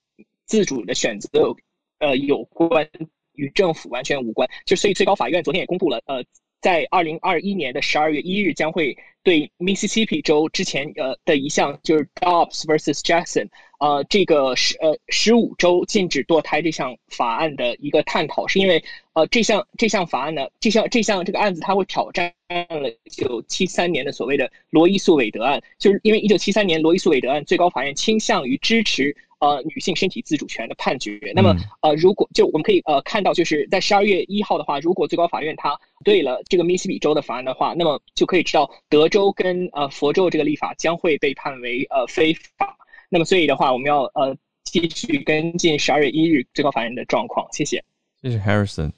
[0.45, 1.57] 自主的选择有
[1.97, 2.87] 呃有关，
[3.33, 4.47] 与政府完全无关。
[4.67, 6.23] 就所以最高法院昨天也公布了，呃，
[6.61, 13.47] 在二零二一年的十二月一日将会对 Mississippi 州之前呃的一项就是 Dobbs vs Jackson。
[13.79, 18.81] 呃，这个十呃十五周禁止堕胎这项法案的一个探讨，是因为
[19.13, 31.19] 呃这项这项法案呢，这项这项这个案子它会挑战了一九七三年的所谓的罗伊诉韦德案，就是因为一九七三年罗伊诉韦德案最高法院倾向于支持呃女性身体自主权的判决。
[31.35, 42.75] 那么呃，如果就我们可以呃看到，就是在十二月一号的话，如果最高法院它对了这个密西比州的法案的话，那么就可以知道德州跟呃佛州这个立法将会被判为呃非法。
[43.09, 47.45] 那么所以的话，我们要呃继续跟进十二月一日最高法院的状况。
[47.51, 47.83] 谢谢，
[48.21, 48.91] 谢谢 Harrison。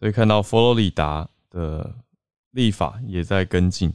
[0.00, 1.94] 所以看到佛罗里达的
[2.52, 3.92] 立法也在跟进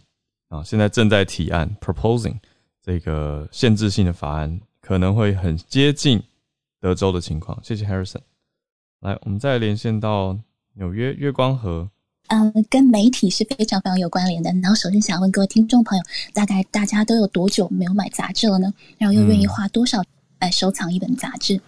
[0.50, 2.38] 啊，现在正在提案 proposing
[2.82, 6.22] 这个限制性的法案，可能会很接近
[6.80, 7.60] 德州的情况。
[7.63, 8.22] 谢谢 Harrison。
[9.02, 10.38] 来，我们再连线到
[10.76, 11.89] 纽约月光河。
[12.28, 14.52] 嗯，跟媒体是非常非常有关联的。
[14.62, 18.72] 然后首先想问各位听众朋友，大概大家都有多久没有买杂志了呢？
[19.00, 20.04] 然后又愿意花多少？
[20.39, 21.60] 来收藏一本杂志，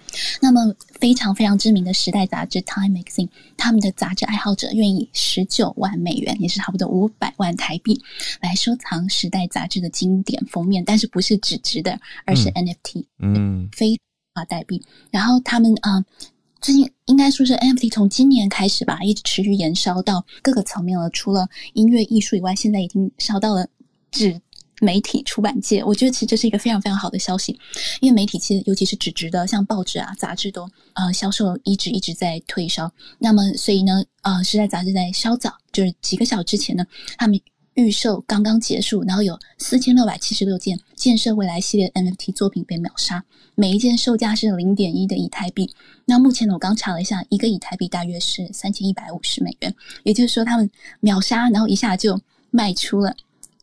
[0.41, 3.27] 那么非常非常知名的时代杂志《Time Magazine》，
[3.57, 7.99] 他们的杂志爱好者愿意十九万美元，也是差不多五百万台币，
[8.41, 13.97] 来收藏时代杂志的经典封面，但是不是纸质的，而是 NFT，嗯，非
[14.33, 14.83] 法代币。
[15.11, 16.03] 然后他们啊，
[16.61, 21.09] 最近应该说是 NFT 从今年开始吧，一直持续延烧到各个层面了。
[21.11, 23.67] 除了音乐艺术以外，现在已经烧到了
[24.11, 24.41] 纸。
[24.79, 27.59] 媒体出版界，我觉得其实这是一个非常非常好的消息，
[27.99, 32.91] 因为媒体其实尤其是纸质的，像报纸啊、杂志都呃销售一直一直在退烧。
[33.17, 36.85] 那么，所以呢，呃，时代杂志在稍早就是几个小时之前呢，
[37.17, 37.39] 他们
[37.73, 43.23] 预售刚刚结束，然后有四千六百七十六件建设未来系列 NFT 作品被秒杀，
[43.55, 45.73] 每一件售价是零点一的以太币。
[46.05, 52.19] 那目前呢，我刚查了一下，一个以太币大约是三千一百五十美元，也就是说他们秒杀，然后一下就
[52.51, 53.15] 卖出了。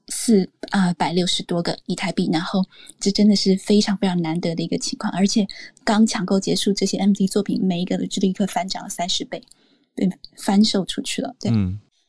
[0.08, 2.64] 四啊百六十多个以太币，然后
[3.00, 5.46] 这真的是非常非常难得的一个情况，而且
[5.84, 9.42] 刚抢购结束，这些 M V 作品每一个都立刻翻涨了三十倍，
[9.96, 11.50] 对翻售出去了，对。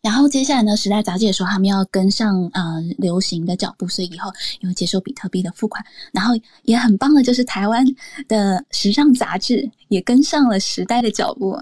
[0.06, 5.84] 然后接下来呢，《时代》杂志也说他们要跟上呃流行的脚步，所以以后也会接受比特币的付款。
[6.12, 7.84] 然后也很棒的就是台湾
[8.28, 11.60] 的时尚杂志也跟上了时代的脚步，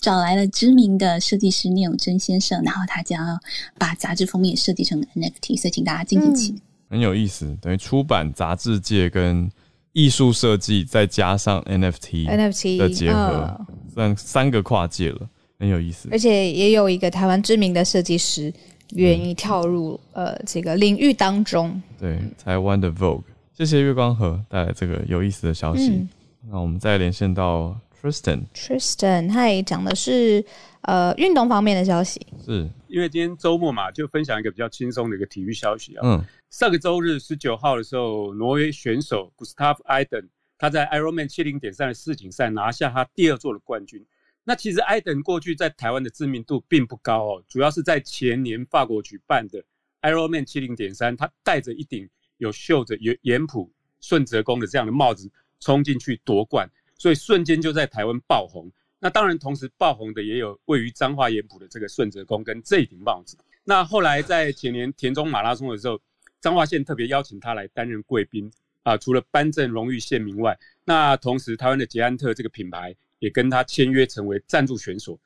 [0.00, 3.38] 找来了知名的设计师聂永贞先生，然后他将要
[3.78, 6.62] 把杂志封面设计成 NFT，所以请大家敬请期待。
[6.88, 9.52] 很有意思，等于出版杂志界跟
[9.92, 15.28] 艺术设计再加上 NFT NFT 的结合，算三个跨界了。
[15.62, 18.52] 很有意思，而且也有一个台湾知名的设计师
[18.96, 21.80] 愿意跳入呃这个领域当中。
[22.00, 23.22] 对，台湾的 Vogue，
[23.56, 26.04] 谢谢月光河带来这个有意思的消息。
[26.50, 30.44] 那我们再连线到 Tristan，Tristan，他也讲的是
[30.80, 32.26] 呃运动方面的消息。
[32.44, 36.00] 是因为今天周末嘛，就分享一个比较轻松的一个体育消息啊。
[36.02, 40.26] 嗯，上个周日十九号的时候，挪威选手 Gustav Iden
[40.58, 44.04] 他在 Ironman 七零点三的世锦赛拿下他第二座的冠军。
[44.44, 49.62] 那其实艾登过去在台湾的知名度并不高哦，主要是在前年法国举办的
[50.00, 58.68] Ironman 七零点三，他戴着一顶有绣着盐盐浦顺泽宫的这样的帽子冲进去夺冠，所以瞬间就在台湾爆红。
[58.98, 63.36] 那当然，同时爆红的也有位于彰化盐浦的这个顺泽宫跟这顶帽子。
[63.62, 66.00] 那后来在前年田中马拉松的时候，
[66.40, 68.50] 彰化县特别邀请他来担任贵宾
[68.82, 72.96] 啊，除了颁证荣誉县民外，那同时台湾的捷安特这个品牌。
[73.22, 75.16] 也跟他签约成为赞助选手，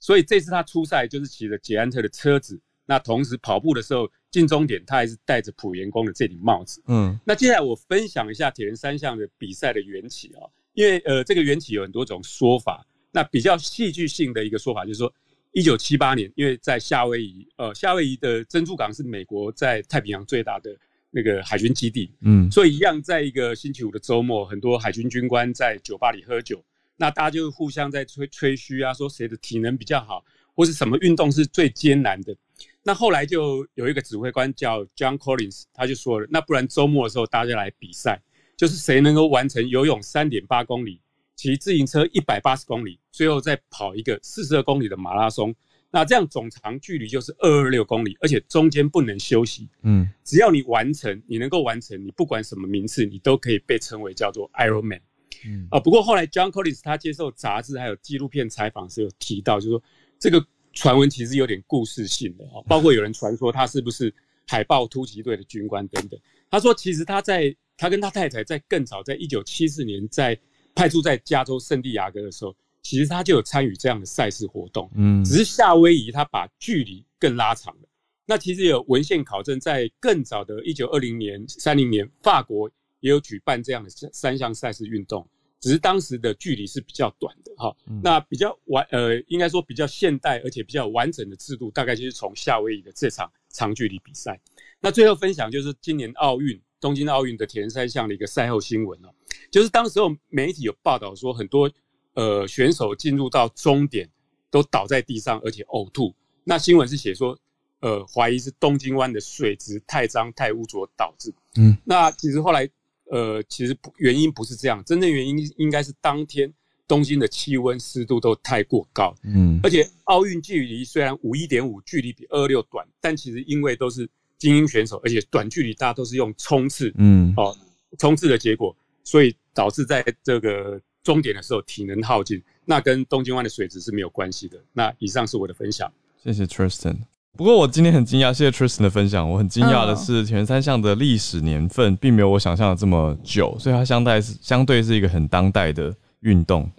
[0.00, 2.60] 所以这次他出赛就是骑着捷安特的车子。
[2.84, 6.82] 那同时跑步的时候进终点，他还是戴着普元宫的这顶帽子。
[6.88, 12.84] 嗯，那接下来我分享一下铁人三项的比赛的缘起啊，因为呃这个缘起有很多种说法。
[13.12, 15.14] 那比较戏剧性的一个说法就是说，
[15.52, 20.76] 一九七八年，因为在夏威夷，呃夏威夷的珍珠港是美国在太平洋最大的
[21.12, 22.10] 那个海军基地。
[22.22, 26.60] 嗯，所以一样在一个星期五的周末，很多海军军官在酒吧里喝酒。
[26.96, 32.36] 那大家就互相在吹吹嘘啊，说谁的体能比较好，或是什么运动是最艰难的。
[32.82, 38.22] 那后来就有一个指挥官叫 John Collins，他就说了，那不然周末的时候大家来比赛，
[38.56, 41.00] 就是谁能够完成游泳三点八公里，
[41.34, 45.54] 骑自行车一百八十公里，最后再跑一个四十二公里的马拉松。
[45.90, 49.68] 那这样总长距离就是二二六公里，而且中间不能休息。
[49.82, 55.00] 嗯，只要你完成，你能够完成，你不管什么名次，你都可以被称为叫做 Ironman。
[55.46, 59.82] 嗯啊，不过后来 John Collins 他接受杂志还有纪录片采访时有提到，就是说
[60.18, 64.12] 这个传闻其实有点故事性的啊，包括有人传说他是不是
[64.46, 66.18] 海豹突击队的军官等等。
[66.50, 70.38] 他说其实他在他跟他太太在更早，在一九七四年在
[70.74, 74.90] 派驻在加州圣地亚哥的时候，其实他就有参与这样的赛事活动。
[74.94, 77.88] 嗯，只是夏威夷他把距离更拉长了。
[78.26, 82.70] 那其实有文献考证，在更早的一九二零年、三零年，法国
[83.00, 85.28] 也有举办这样的三三项赛事运动。
[85.64, 94.38] 只是当时的距离是比较短的哈，那比较完呃，应该说比较现代而且比较完整的制度，大概就是从夏威夷的这场长距离比赛。
[94.78, 99.08] 那最后分享就是今年奥运东京奥运的铁人三项的一个赛后新闻哦，
[99.50, 101.72] 就是当时候媒体有报道说，很多
[102.12, 104.06] 呃选手进入到终点
[104.50, 106.14] 都倒在地上，而且呕吐。
[106.44, 107.38] 那新闻是写说，
[107.80, 111.32] 呃，怀疑是东京湾的水质太脏太污浊导致。
[111.56, 112.68] 嗯，那其实后来
[113.14, 116.52] 呃，其实不原因不是这样，真正原因应该是当天
[116.88, 119.14] 东京的气温湿度都太过高。
[119.22, 124.08] 嗯，而且奥运距离虽然五一点五距离比二六短，但其实因为都是。
[124.36, 127.56] 精英选手，而且短距离大家都是用冲刺，嗯，哦，
[127.98, 134.62] 冲刺的结果，所以导致在这个终点的时候体能耗尽，那跟东京湾的水质是没有关系的。
[134.72, 135.90] 那以上是我的分享，
[136.22, 137.13] 谢谢 Tristan。
[137.36, 139.28] 不过我今天很惊讶，谢谢 Tristan 的分享。
[139.28, 146.70] 我很惊讶的是，前三项的历史年份并没有我想象的这么久，所以它相对是相对是一个很当代的运动。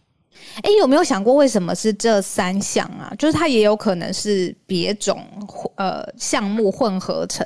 [0.62, 3.14] 哎，有没有想过为什么是这三项啊？
[3.20, 5.22] 就是它也有可能是别种
[5.76, 7.46] 呃项目混合成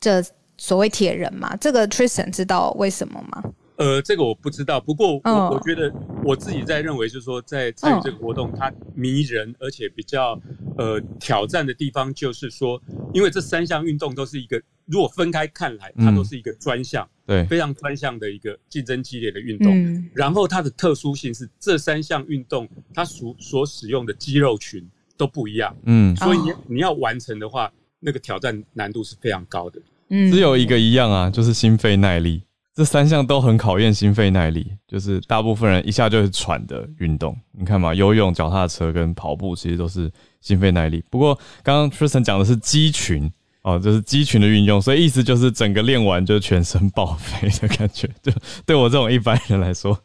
[0.00, 0.24] 这
[0.56, 1.54] 所谓铁人嘛？
[1.56, 3.42] 这个 Tristan 知道为什么吗？
[3.78, 4.80] 呃，这个我不知道。
[4.80, 5.92] 不过我我觉得
[6.24, 10.38] 我自己在认为，就是说在参与这个活动，它迷人而且比较
[10.76, 12.80] 呃挑战的地方，就是说，
[13.14, 14.60] 因为这三项运动都是一个。
[14.90, 19.70] 如果分开看来，它都是一个专项，对，非常专项的一个竞争激烈的运动。
[20.14, 24.82] 然后它的特殊性是，这三项运动它所所使用的肌肉群
[25.14, 27.70] 都不一样，嗯，所以你你要完成的话，
[28.00, 29.78] 那个挑战难度是非常高的。
[30.08, 32.42] 嗯，只有一个一样啊，就是心肺耐力。
[32.78, 37.36] 这三项都很考验心肺耐力，就是大部分人一下就是喘的运动。
[37.50, 40.08] 你看嘛，游泳、脚踏车跟跑步其实都是
[40.40, 41.02] 心肺耐力。
[41.10, 43.28] 不过刚刚 Tristan 讲的是肌群。
[43.62, 48.08] 哦，就是肌群的运用，所以意思就是整个练完就全身报废的感觉。
[48.22, 48.32] 就
[48.64, 49.98] 对我这种一般人来说，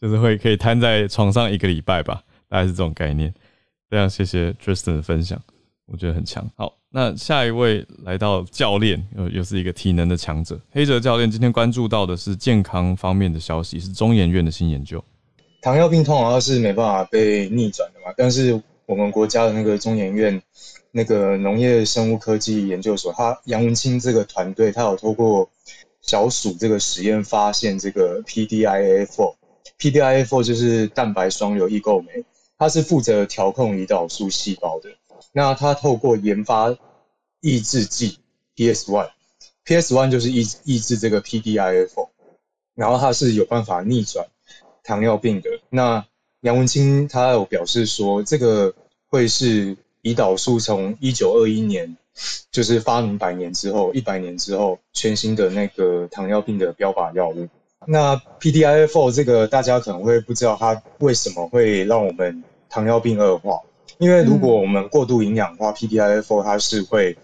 [0.00, 3.34] 就是会可以瘫在床上一个礼拜吧，大概是这种概念。
[3.90, 5.38] 非常谢谢 Tristan 的分享，
[5.86, 6.48] 我觉得很强。
[6.56, 10.60] 好，那下一位来到教练，又又是一个体能的强者。
[10.72, 15.02] 黑泽教练今天关注到的是健康方面的消息，是中研院的新研究。
[15.62, 20.40] 糖尿病通常是没办法被逆转的嘛，但是我们国家的那个中研院。
[20.92, 25.48] 那个农业生物科技研究所，他杨文清这个团队，他有透过
[26.02, 32.24] 小鼠这个实验发现这个 PDIA4，PDIA4 就是蛋白双硫异构酶，
[32.58, 34.90] 它是负责调控胰岛素细胞的。
[35.32, 36.76] 那他透过研发
[37.40, 38.18] 抑制剂
[38.56, 42.08] PS1，PS1 就是抑抑制这个 PDIF4，
[42.74, 44.26] 然后它是有办法逆转
[44.82, 45.50] 糖尿病的。
[45.68, 46.04] 那
[46.40, 48.74] 杨文清他有表示说，这个
[49.08, 49.76] 会是。
[50.02, 51.94] 胰岛素从一九二一年
[52.50, 57.46] 就是发明百年之后，一百年之后，全新的那个糖尿病的标靶药物。
[57.84, 63.60] 那 PDIF4 这个大家可能会不知道它为什么会让我们糖尿病恶化，
[64.00, 67.16] 因为如果我们过度营养的话，PDIA4 它是会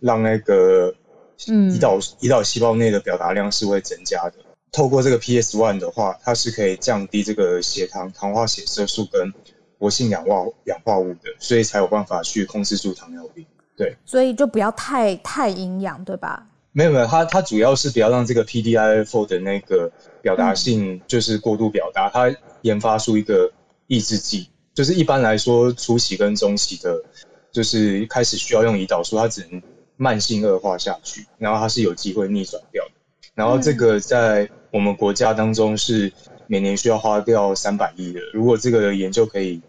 [0.00, 0.94] 让那个
[1.38, 4.36] 胰岛胰岛细胞内的表达量是会增加的。
[4.72, 9.32] 透过这个 PS1 的话，它是可以降低这个血糖、糖化血色素跟
[9.78, 13.44] 活性氧化氧化物的，所以才有办法去控制住糖尿病。
[13.76, 16.46] 对，所以就不要太太营养，对吧？
[16.72, 22.08] 没有没有，它它主要是不要让这个 PDI4 的那个表达性就是过度表达。
[22.08, 23.52] 它研发出一个
[23.88, 27.02] 抑制剂，就是一般来说初期跟中期的，
[27.50, 29.62] 就是一开始需要用胰岛素，它只能
[29.96, 32.92] 慢性恶化下去，然后它是有机会逆转掉的。
[33.34, 36.12] 然后这个在我们国家当中是
[36.46, 38.20] 每年需要花掉三百亿的。
[38.32, 39.60] 如果这个研究可以。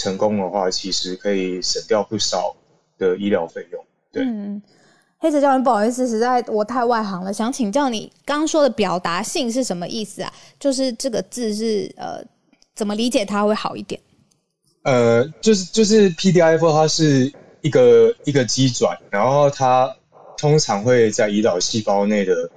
[0.00, 2.54] 成功的话，其实可以省掉不少
[2.98, 3.84] 的医疗费用。
[4.12, 4.24] 对，
[5.18, 10.32] 黑泽教练，不好意思，实在我太外行了，想请教你，刚说的表达性是什么意思啊？
[10.60, 12.24] 就是这个字是呃，
[12.76, 14.00] 怎么理解它会好一点？
[14.88, 17.30] 呃，就是就是 PDIF 它是
[17.60, 19.94] 一个一个机转，然后它
[20.38, 22.50] 通常会在胰岛细胞内的，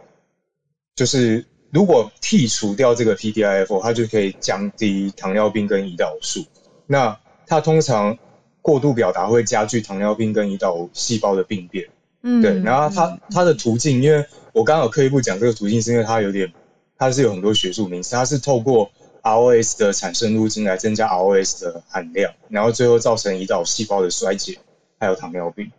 [0.95, 6.45] 就是如果剔除掉这个 PDIF，它就可以降低糖尿病跟胰岛素。
[6.87, 8.17] 那它通常
[8.61, 11.89] 过度表达会加剧糖尿病跟胰岛细胞的病变，
[12.23, 12.57] 嗯，对。
[12.61, 16.53] 然后它它的途径，因为我刚刚有刻意不讲这个途径，是因为它有点，
[16.97, 18.89] 它是有很多学术名词，它是透过
[19.23, 24.57] ROS 的产生路径来增加 ROS 的含量，然后最后造成胰岛细胞的衰竭，
[24.99, 25.71] 还有糖尿病。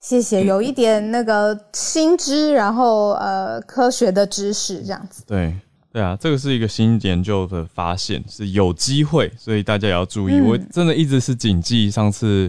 [0.00, 5.22] 谢谢，有一点那个新知，然后呃科学的知识这样子。
[5.26, 5.54] 对。
[5.92, 10.40] 对啊，这个是一个新研究的发现，是有机会，所以大家也要注意。
[10.40, 12.48] 我真的一直是谨记上次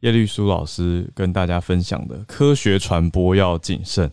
[0.00, 4.12] 叶绿书老师跟大家分享的科学传播要谨慎。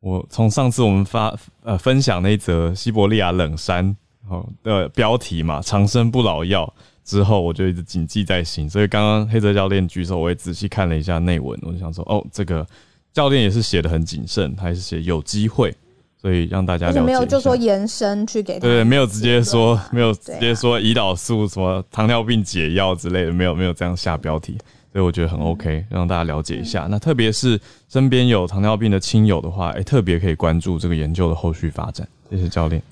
[0.00, 3.96] 我从上次我们发呃分享那则西伯利亚冷杉
[4.28, 6.72] 哦的标题嘛，长生不老药
[7.04, 8.68] 之后，我就一直谨记在心。
[8.68, 12.66] 所以刚刚黑泽教练举手，我也仔细看了一下内文，我就想说，哦，这个
[13.12, 15.74] 教练也是写的很谨慎，还是写有机会。
[16.20, 17.00] 所以让大家了解。
[17.00, 24.58] 没有就说延伸去给对，没有直接说，没有直接说胰岛素什么糖尿病解药之类的，没有没有这样下标题，
[24.92, 26.88] 所以我觉得很 OK，让大家了解一下。
[26.90, 27.56] 那特别是
[27.88, 32.04] 身边有糖尿病的亲友的话，哎，特别可以关注这个研究的后续发展。
[32.28, 32.82] 谢谢教练。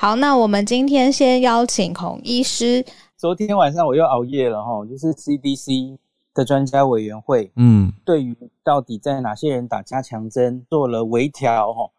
[0.00, 2.82] 好，那我们今天先邀请孔医师。
[3.18, 5.98] 昨天晚上我又熬夜了哈，就是 CDC
[6.32, 8.34] 的专家委员会，嗯，对于
[8.64, 11.90] 到底在哪些人打加强针做了微调哈。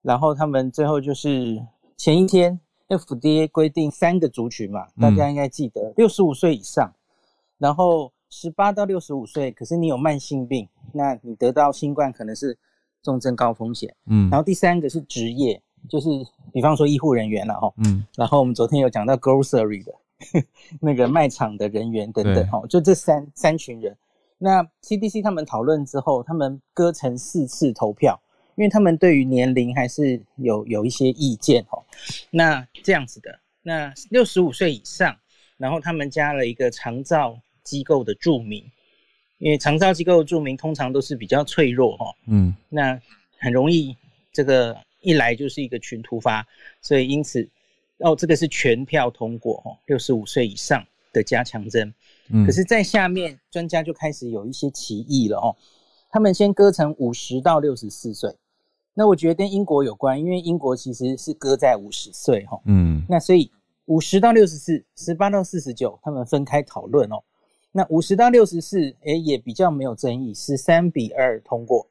[0.00, 1.62] 然后他们最后就是
[1.94, 6.94] 前一天，FDA 规定三个族群嘛，大家应该记得，六十五岁以上，
[7.58, 12.56] 然后十八到六十五岁，可是你有慢性病，那你得到新冠可能是
[13.02, 13.94] 重症高风险。
[14.06, 16.08] 嗯，然后第三个是职业，就是
[16.52, 17.72] 比方说医护人员了哈。
[17.84, 19.92] 嗯，然后我们昨天有讲到 grocery 的
[20.80, 23.96] 那个卖场的人员等等哈，就这三三群人。
[24.38, 28.20] 那 CDC 他们讨论之后，他们割成四次投票。
[28.54, 31.82] 因为他们对于年龄还是有有一些意见哦，
[32.30, 35.16] 那这样子的，那六十五岁以上，
[35.56, 38.62] 然后他们加了一个长照机构的注明，
[39.38, 43.00] 因为长照机构的注明通常都是比较脆弱哈，嗯，那
[43.38, 43.96] 很容易
[44.30, 46.46] 这个一来就是一个群突发，
[46.80, 47.46] 所以因此
[47.98, 51.92] 哦，这个是全票通过哦，六十五岁以上的加强针，
[52.30, 55.54] 嗯，可是，在下面专家就开始有一些歧义了哦，
[56.08, 58.34] 他们先割成五十到六十四岁。
[58.94, 63.50] 那我觉得跟英国有关，因为英国其实是割在五十岁哈，嗯，那所以
[63.86, 67.22] 五十到六十四，十八到四十九，他们分开讨论哦。
[67.72, 71.88] 那五十到六十四，哎，也比较没有争议，十三比二通过。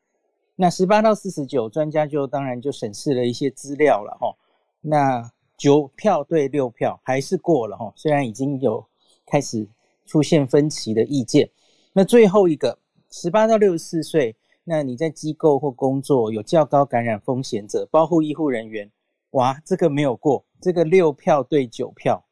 [0.62, 4.32] 那十八到四十九，专家就当然就审视了一些资料了哈。
[4.80, 8.86] 那九票对六票还是过了哈，虽然已经有
[9.26, 9.68] 开始
[10.05, 11.49] 出现分歧的意见。
[11.93, 12.78] 那最后一个
[13.09, 14.36] 十八到六十四岁。
[14.64, 18.91] 那你在机构或工作有较高感染风险者，包括医护人员，
[19.32, 22.24] 哇，这个没有过，这个六票对九票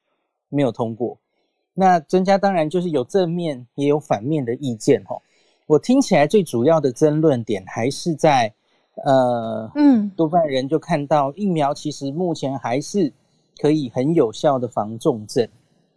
[0.50, 1.18] 没有通过。
[1.74, 5.20] 那专家当然就是有正面也有反面的意见哈。
[5.70, 8.52] 我听起来最主要的争论点还是在，
[9.06, 13.14] 呃，嗯，多半人就看到疫苗其实目前还是
[13.62, 15.48] 可以很有效的防重症，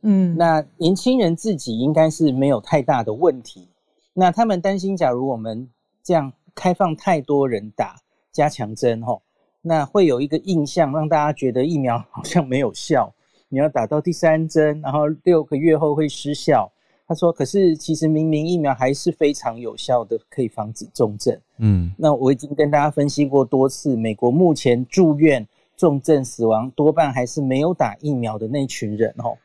[0.03, 3.67] 嗯，那年轻人自己应该是没有太大的问题。
[4.13, 5.67] 那他们担心，假如我们
[6.03, 7.97] 这样开放太多人打
[8.31, 9.23] 加强针，吼，
[9.63, 13.11] 那会有一个印象，让大家觉得疫苗好像没有效。
[13.49, 16.71] 你要打到第三针，然后六个月后会失效。
[17.13, 25.47] 他说：“可是其实明明疫苗还是非常有效的，可以防止重症。”嗯，那我已经跟大家分析过多次，美国目前住院
[25.77, 29.37] 重症死亡多半还是没有打疫苗的那群人，哦。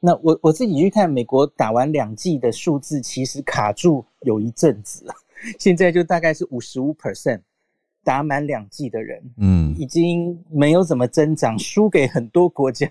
[0.00, 5.12] 那我我自己去看美国打完两剂的数字，其实卡住有一阵子了。
[5.60, 7.42] 现在就大概是五十五 percent
[8.02, 12.90] 打满两剂的人，嗯，已经没有怎么增长，输给很多国家。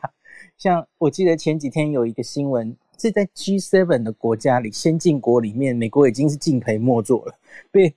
[0.58, 7.34] 像我记得前几天有一个新闻，是在 G7 的国家里，先进国里面，美国已经是敬陪末座了，
[7.72, 7.96] 被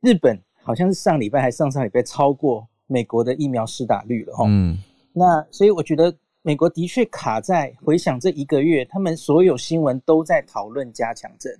[0.00, 4.44] 日本好像是上礼拜还上上礼拜超过美国的疫苗施打率了哈。
[4.48, 4.78] 嗯，
[5.12, 11.58] 那所以我觉得美国的确卡在回想这一个月，他们所有新闻都在讨论加强针，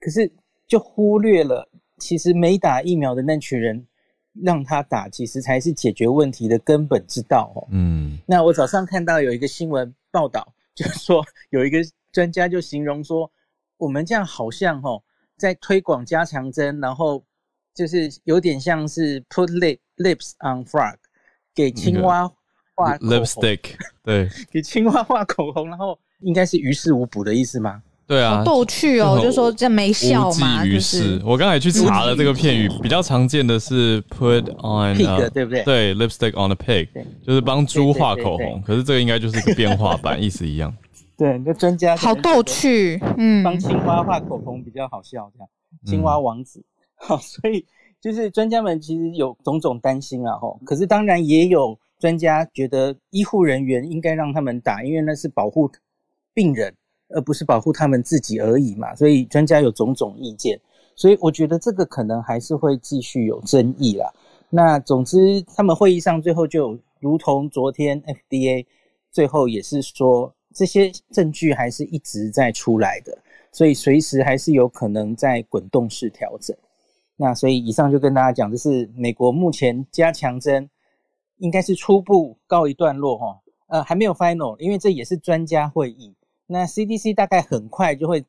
[0.00, 0.30] 可是。
[0.68, 3.86] 就忽略了，其实没打疫苗的那群人，
[4.42, 7.68] 让他打，其实才是解决问题的根本之道哦。
[7.70, 11.78] 嗯，那我早上看到有一个新闻报道，就是说有一个
[12.16, 13.30] 专家就形容说，
[13.76, 15.02] 我们这样好像哦，
[15.36, 17.22] 在推广加强针，然后
[17.74, 20.94] 就是有点像是 put lip lips on frog，
[21.54, 22.26] 给青蛙
[22.74, 23.60] 画 lipstick，
[24.02, 27.82] 对， 给青蛙画口红，然后应该是于事无补的意思吗？
[28.06, 30.64] 对啊，逗趣哦，就说这没效嘛。
[30.64, 35.62] 于是，我刚才去查了这个片语，比较常见的是 put on pig，对不对？
[35.64, 36.88] 对，lipstick on a pig，
[37.26, 38.62] 就是帮猪画口红。
[38.62, 40.74] 可是这个应该就是一个变化版， 意思一样。
[41.16, 45.48] 对，那专家好逗趣，嗯，帮青蛙画口红比较好笑，这样
[45.84, 46.64] 青蛙王子。
[46.94, 47.64] 好，所以
[48.00, 50.60] 就是专家们其实有种种担心啊，吼。
[50.64, 55.70] 可是当然也有专家觉得医护人员应该让他们打，因为那是保护
[56.34, 56.74] 病人。
[57.08, 60.60] 而不是保护他们自己而已嘛，所以专家有种种意见，
[60.96, 64.12] 所以我觉得这个可能还是会继续有争议啦。
[64.50, 68.66] 那总之，他们会议上最后就如同昨天 FDA
[69.12, 73.16] 最后也是说，这些证据还是一直在出来的，
[73.52, 76.56] 所以随时还是有可能在滚动式调整。
[77.14, 80.70] 那所以以上就跟大家讲，这是美国目前加强针
[81.36, 86.14] 应该是初步告一段落哈，呃，还没有 final，因为这也是专家会议。
[86.46, 88.24] 那 CDC 大概很快就会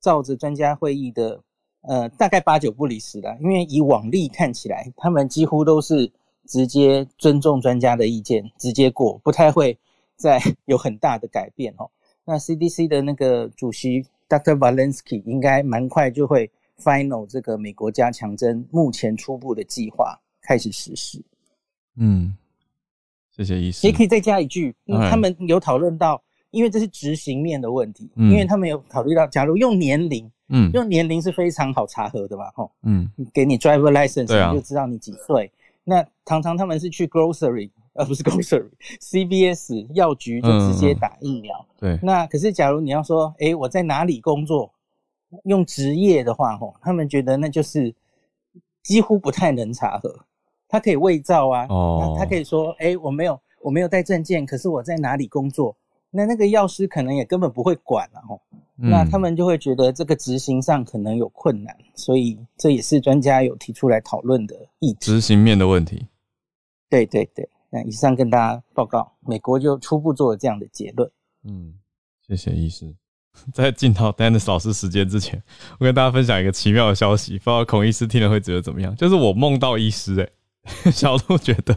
[0.00, 1.42] 照着专家会议的，
[1.82, 6.12] 呃，大概八九不离十了，因为以往例看起来，他们几乎都是
[6.46, 9.76] 直接尊重专家的意见，直接过，不太会
[10.16, 11.90] 再有很大的改变哦。
[12.24, 14.56] 那 CDC 的那个主席 Dr.
[14.56, 21.22] Valensky 应该蛮快就会 final 这个美国加强针目前初步的计划开始实施。
[21.96, 22.36] 嗯，
[23.30, 23.86] 谢谢医师。
[23.86, 24.74] 也可以再加一句，
[25.10, 35.50] 他们有讨论到，因为这是执行面的问题，因为他们有考虑到，假如用年龄，嗯，用年龄是非常好查核的嘛，吼，嗯，给你 driver license 你就知道你几岁。
[35.84, 41.66] 那常常他们是去 grocery，而不是 grocery，CVS 药局就直接打疫苗。
[41.78, 41.98] 对。
[42.02, 44.72] 那可是假如你要说，哎，我在哪里工作，
[45.44, 47.94] 用职业的话，吼，他们觉得那就是
[48.82, 50.26] 几乎不太能查核。
[50.68, 55.76] 他可以伪造啊，哦，他可以说，哎，我没有，我没有带证件，可是我在哪里工作？
[56.10, 58.40] 那那个药师可能也根本不会管了，吼。
[58.76, 64.98] 那他们就会觉得这个执行上可能有困难，所以这也是专家有提出来讨论的议题。
[65.00, 66.08] 执行面的问题。
[66.90, 71.10] 对对对，那以上跟大家报告，美国就初步做了这样的结论。
[71.44, 71.74] 嗯，
[72.24, 72.94] 谢谢医师。
[73.52, 75.42] 在进到 Dennis 老师时间之前，
[75.80, 78.94] 我跟大家分享一个奇妙的消息，不知道孔医师听了会觉得怎么样？
[78.94, 81.76] 就是我梦到医师，哎， 小鹿觉得。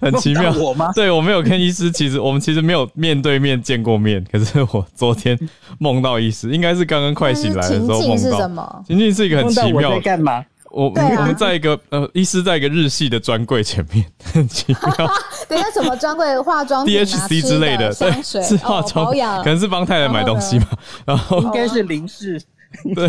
[0.00, 0.90] 很奇妙，我吗？
[0.94, 4.24] 对我没有跟医师，其实我们其实没有面对面见过面。
[4.32, 5.38] 可是我昨天
[5.78, 8.82] 梦到医师，应该是刚刚快醒来的时候梦到。
[8.86, 9.90] 情境是一个很奇妙。
[9.90, 10.42] 在干嘛？
[10.70, 15.10] 我我们在一个呃，医师在一个日系的专柜前面， 很奇妙。
[15.48, 16.38] 等下什么专柜？
[16.40, 20.66] 化妆 DHC 之类的，对，是化妆保养，可能是帮太太买东西嘛。
[21.04, 22.40] 然后应该是零式。
[22.94, 23.08] 对，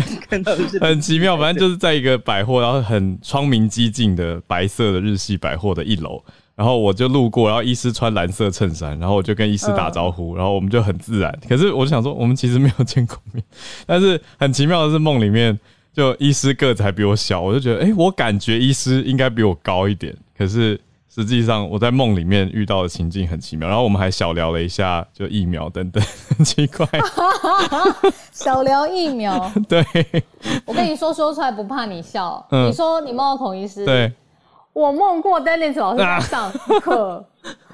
[0.80, 1.38] 很奇妙。
[1.38, 6.20] 反正就是在一个百货，然后很窗明几净的白色的日系百货的一楼。
[6.54, 11.32] 然后我就路过，然后医师穿蓝色衬衫，然后我就跟医师打招呼，然后我们就很自然。
[11.48, 13.42] 可是我就想说，我们其实没有见过面，
[13.86, 15.58] 但是很奇妙的是，梦里面
[15.92, 20.16] 就医师个子还比我小，我就觉得，哎，我感觉医师应该比我高一点。
[20.36, 20.80] 可是
[21.14, 26.02] 实际上我在梦里面遇到的情境很奇妙，然后我们还小聊了一下，就疫苗等等，
[26.36, 26.86] 很奇怪。
[28.32, 29.84] 小聊疫苗，对。
[30.64, 32.44] 我跟你说，说出来不怕你笑。
[32.50, 34.10] 你说你梦到孔医师，对。
[34.72, 37.22] 我梦过 Dennis 老师在上课，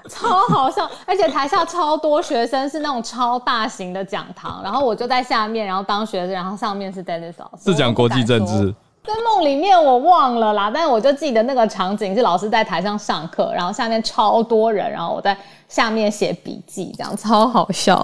[0.12, 8.74] 超好笑，而且台下超多学生，是那种超大型的讲堂，然后我就在下面，然后当学生，然后上面是 Dennis 老师，是讲国际政治。
[9.04, 15.34] 在梦里面我忘了啦，但是我就记得那个场景是老师在台上上课，然后下面超多人，然后我在
[15.66, 17.96] 下面写笔记，这样超好笑。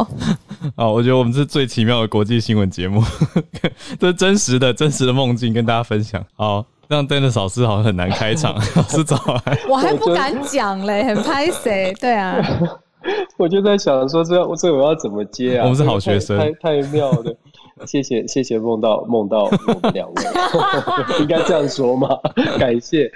[0.77, 3.03] 啊， 我觉得我们是最奇妙的国际新闻节目，
[4.01, 6.25] 这是真实的真实的梦境跟大家分享。
[6.37, 6.65] 好。
[6.89, 9.59] 让 Dennis 老师好像很难开场， 老师早安。
[9.69, 11.95] 我还不敢讲嘞，很拍谁？
[12.01, 12.37] 对啊，
[13.39, 15.65] 我就在想说，这这我要怎么接啊？
[15.65, 17.35] 我们是好学生，太太妙了。
[17.87, 20.23] 谢谢谢谢梦到梦到我们两位，
[21.19, 22.09] 应该这样说嘛？
[22.57, 23.11] 感谢，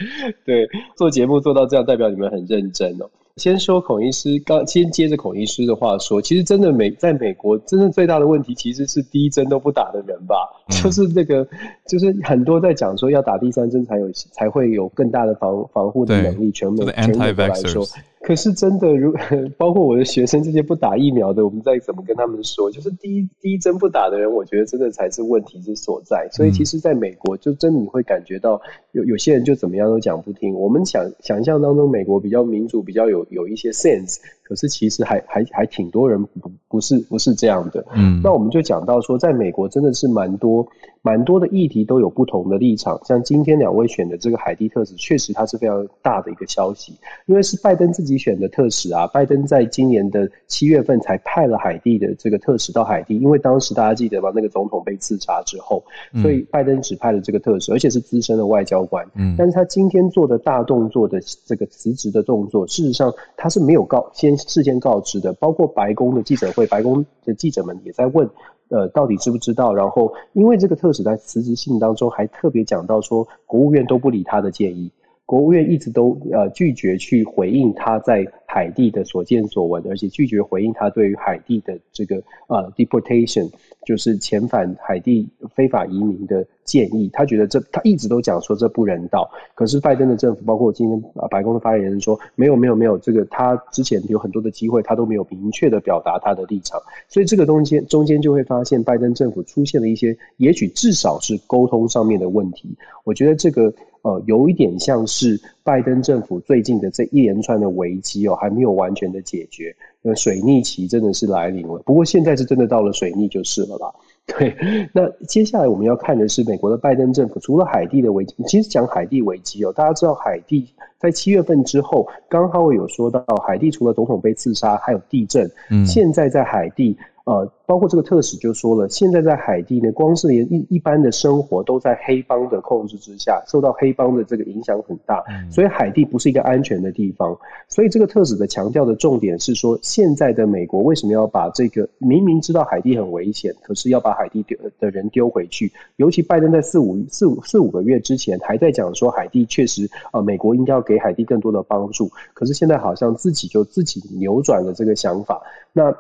[0.45, 3.09] 对，做节目做到这样，代表你们很认真哦。
[3.39, 10.35] 先说孔医师，刚先接着孔医师的话说，其实真的美在美国，真正最大的问题其实是第一针都不打的人吧？
[10.69, 11.47] 就是那个，
[11.87, 17.87] 就是很多在讲说要打第三针才有才会有更大的防防护的能力，全美全美来说。
[18.29, 19.11] 可是真的，如
[19.57, 26.29] 包括我的学生这些不打疫苗的，我们再怎么跟他们说，就是第一第一针不打的人，我觉得真的才是问题之所在。
[26.31, 28.61] 所以其实，在美国，就真的你会感觉到
[28.93, 30.53] 有有些人就怎么样都讲不听。
[30.55, 34.19] 我们想想象当中，美国比较民主，比较有有一些 sense。
[34.49, 40.67] 可是其实还还还挺多人不不是不是这样的，嗯，那我们就讲到说，在美国真的是蛮多
[41.03, 42.99] 蛮多的议题都有不同的立场。
[43.05, 46.95] 像今天两位选的这个海地特使，确实它是非常大的一个消息，
[47.27, 49.07] 因为是拜登自己选的特使啊。
[49.09, 54.33] 拜登在今年的七月份才派了海地的这个特使到海地，因为当时大家记得吧？
[54.35, 55.85] 那个总统被刺杀之后，
[56.23, 59.07] 所以拜登只派了这个特使，而且是资深的外交官。
[59.15, 64.38] 嗯，但是他今天做的大动作的这个辞职的动作，事实上他是没有告先。
[64.39, 68.31] 事先告知的，包括白宫的记者会，白宫的记者们也在问，
[68.69, 69.75] 呃，到底知不知道？
[69.75, 74.91] 然后，因为这个特使在辞职信当中还特别讲到说，国务院都不理他的建议，
[75.29, 82.17] 国务院一直都呃拒绝去回应他在海地的所见所闻，而且拒绝回应他对于海地的这个
[82.47, 83.47] 呃 deportation，
[83.85, 86.43] 就是遣返海地非法移民的。
[86.65, 102.69] 建议他觉得这他一直都讲说这不人道，可是拜登的政府包括今天啊白宫的发言人说没有没有没有这个他之前有很多的机会他都没有明确的表达他的立场，所以这个中间中间就会发现拜登政府出现了一些也许至少是沟通上面的问题，
[103.03, 103.73] 我觉得这个
[104.09, 113.93] 呃有一点像是拜登政府最近的这一连串的危机哦还没有完全的解决，那水逆期真的是来临了，不过现在是真的到了水逆就是了啦。
[114.27, 114.55] 对，
[114.93, 120.67] 那接下来我们要看的是美国的拜登政府，除了海地的危机，其实讲海地危机哦，大家知道海地
[120.99, 126.97] 在七月份之后，刚好我有说到海地除了总统被刺杀，还有地震，嗯，现在在海地。
[127.29, 137.37] 呃，包括这个特使就说了，现在在海地呢，光是连一一般的生活都在黑帮的控制之下，受到黑帮的这个影响很大，所以海地不是一个安全的地方。
[137.69, 145.71] 所以这个特使的强调的重点是说，现在的美国为什么要把这个明明知道海地很危险，可是要把海地丢的人丢回去？
[145.97, 155.43] 尤其拜登在四五四五四五个月之前还在讲说海地确实呃，美国应该要给海地更多的帮助，可是现在好像自己就自己扭转了这个想法。
[155.75, 155.95] 那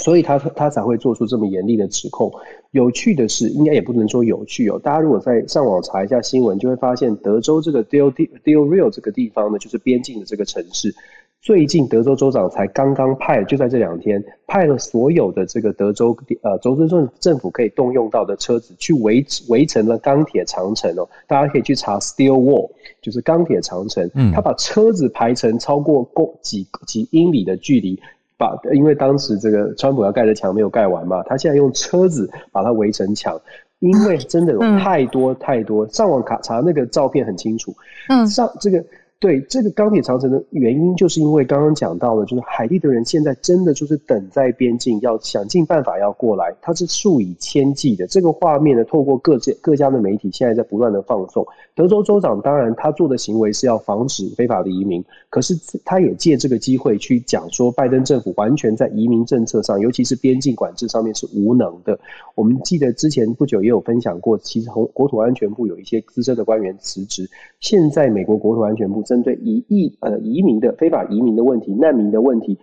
[0.00, 2.32] 所以他他才会做出这么严厉的指控。
[2.70, 4.80] 有趣的是，应该也不能说有趣哦。
[4.82, 10.94] 大家如果在上网查一下新闻，就会发现德州这个 Del Del Rio 这个地方呢，就是边境的这个城市。
[11.42, 21.06] 最近德州州长才刚刚派，就在这两天派了所有的这个德州呃州政政府可以动用到的车子去围围成了钢铁长城哦。
[21.26, 22.70] 大家可以去查 Steel Wall，
[23.02, 24.08] 就是钢铁长城。
[24.14, 28.00] 嗯，他把车子排成超过公几几英里的距离。
[28.42, 33.40] 把，因为当时这个川普要盖的墙没有盖完嘛，他现在用车子把它围成墙，
[33.78, 37.72] 因为真的有太多太多，上网卡查那个照片很清楚，
[38.08, 38.84] 嗯，上这个。
[39.22, 48.04] 对这个钢铁长城的原因，就是因为刚刚讲到了，就是海地的人现在真的就是等在边境，要想尽办法要过来，他是数以千计的。
[48.08, 51.46] 这个画面呢，透过各界各家的媒体，现在在不断的放送。
[51.76, 55.54] 德州州长当然他做的行为是要防止非法的移民，可是
[55.84, 61.96] 他也借这个机会去讲说，拜登政府完全在移民政策上，尤其是边境管制上面是无能的。
[62.34, 69.00] 我们记得之前不久也有分享过，其实国土安全部有一些资深的官员辞职，现在美国国土安全部。
[69.12, 72.58] 针对移移呃移民的非法移民的问题、难民的问题，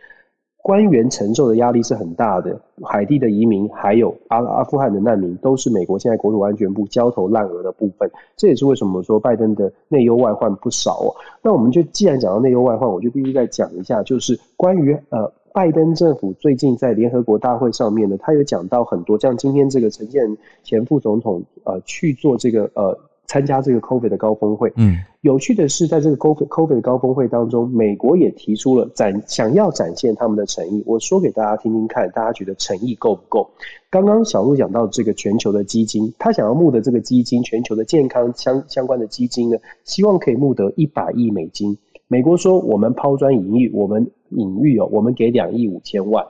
[0.64, 2.60] 官员承受的压力是很大的。
[2.82, 8.10] 海地的移民还有阿阿富汗的难民，都是美国现在国土安全部焦头烂额的部分。
[8.36, 11.14] 这也是为什么说拜登的内忧外患不少哦。
[11.44, 22.98] 那我们就既然讲到内忧外患，我就必须再讲一下，就是关于呃拜登政府最近在联合国大会上面呢，他有讲到很多，像今天这个陈建前副总统呃去做这个呃。
[23.30, 30.82] 参加这个 COVID 的高峰会，嗯，有趣的是，在这个 COVID COVID 的高峰会当中，美国也提出了展想要展现他们的诚意。
[30.88, 33.48] 我说给大家听听看，大家觉得诚意够不够？
[33.92, 41.78] 刚刚小鹿讲到这个全球的基金，他想要募的这个基金，全球的健康相相关的基金呢，希望可以募得一百亿美金。
[42.08, 46.26] 美国说，我们抛砖引玉，我们引玉哦，我们给两亿五千万。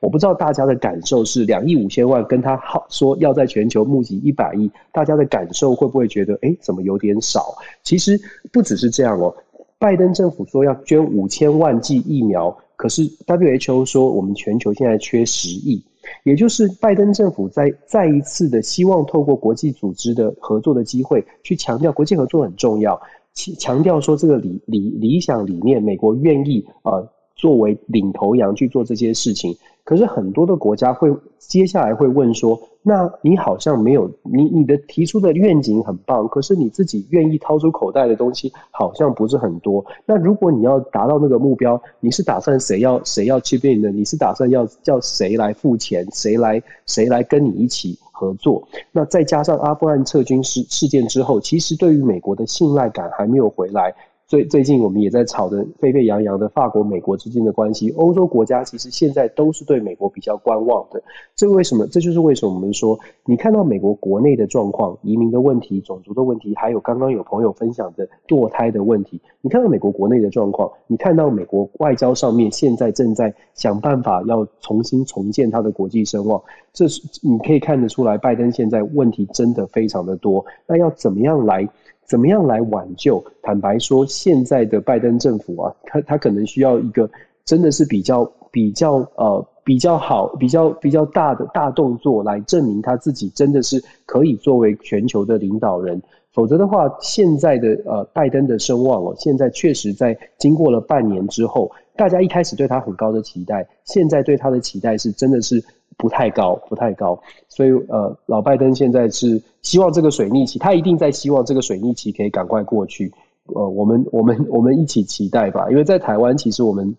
[0.00, 7.54] 我不知道大家的感受是两亿五千万跟他好说要在全球募集一百亿，大家的感受会不会觉得哎怎么有点少？
[7.82, 8.20] 其实
[8.50, 9.34] 不只是这样哦，
[9.78, 15.82] 拜登政府说要捐五千万剂疫苗，可是 WHO 说我们全球现在缺十亿，
[16.24, 23.00] 也就是拜登政府在再一次的希望透过国际组织的合作的机会，去强调国际合作很重要，
[23.34, 27.02] 强强调说这个理理理想理念，美国愿意啊
[27.36, 29.56] 作为领头羊去做这些事情。
[29.84, 39.84] 可是很多的国家会接下来会问说，那你好像没有你你的提出的愿景很棒，可是你自己愿意掏出口袋的东西好像不是很多。
[40.06, 43.90] 那如果你要达到那个目标，你是打算谁要谁要去变呢？
[43.90, 48.62] 你是打算要叫谁来付钱，谁来谁来跟你一起合作？
[48.92, 53.92] 那再加上阿富汗撤军事事件之后，其实对于美国的信赖感还没有回来。
[54.32, 61.02] 最最近我们也在吵得沸沸扬扬的法国美国之间的关系，欧洲国家其实现在都是对美国比较观望的。
[61.36, 61.86] 这为什么？
[61.88, 80.42] 这就是为什么我们说，你看到美国国内的状况、移民的问题、种族的问题，还有刚刚有朋友分享的堕胎的问题，你看到美国国内的状况，你看到美国外交上面现在正在想办法要重新重建它的国际声望，这是你可以看得出来，拜登现在问题真的非常的多。
[80.66, 81.68] 那要怎么样来？
[82.12, 83.24] 怎么样来挽救？
[83.40, 87.10] 坦白说，现在的拜登政府啊，他他可能需要一个
[87.42, 96.02] 真的是比较比较呃比较好、比较比较大的大动作来证明他自己真的是可以作为全球的领导人。
[96.34, 105.62] 否则的话，现在的呃拜登的声望哦，现在确实在经过了半年之后，大家一开始对他很高的期待，现在对他的期待是真的是。
[105.98, 113.12] 不太高，不太高，所以呃，老拜登现在是希望这个水逆期，他一定在希望这个水逆期可以赶快过去。
[113.54, 116.96] 呃，我们我们我们一起期待吧，因为在台湾，其实我们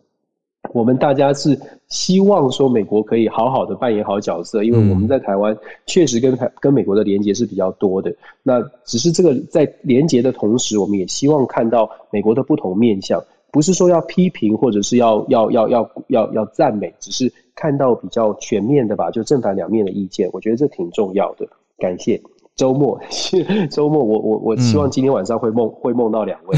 [0.71, 8.15] 我们大家是希望说美国可以好好的扮演好角色，因为我们在台湾确实跟台跟美国的连接是比较多的。
[8.43, 13.21] 那只是这个在连接的同时，我们也希望看到美国的不同面向。
[13.53, 21.47] 不是说要批评或者是要要要要要要赞美，只是看到比较全面的吧，就正反两面的意见，我觉得这挺重要的。
[21.77, 22.19] 感谢
[22.55, 22.99] 周末，
[23.69, 26.57] 周末我我我希望今天晚上会梦会梦到两位。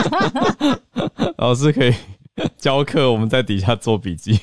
[1.38, 1.94] 老师可以
[2.58, 4.38] 教课，我们在底下做笔记。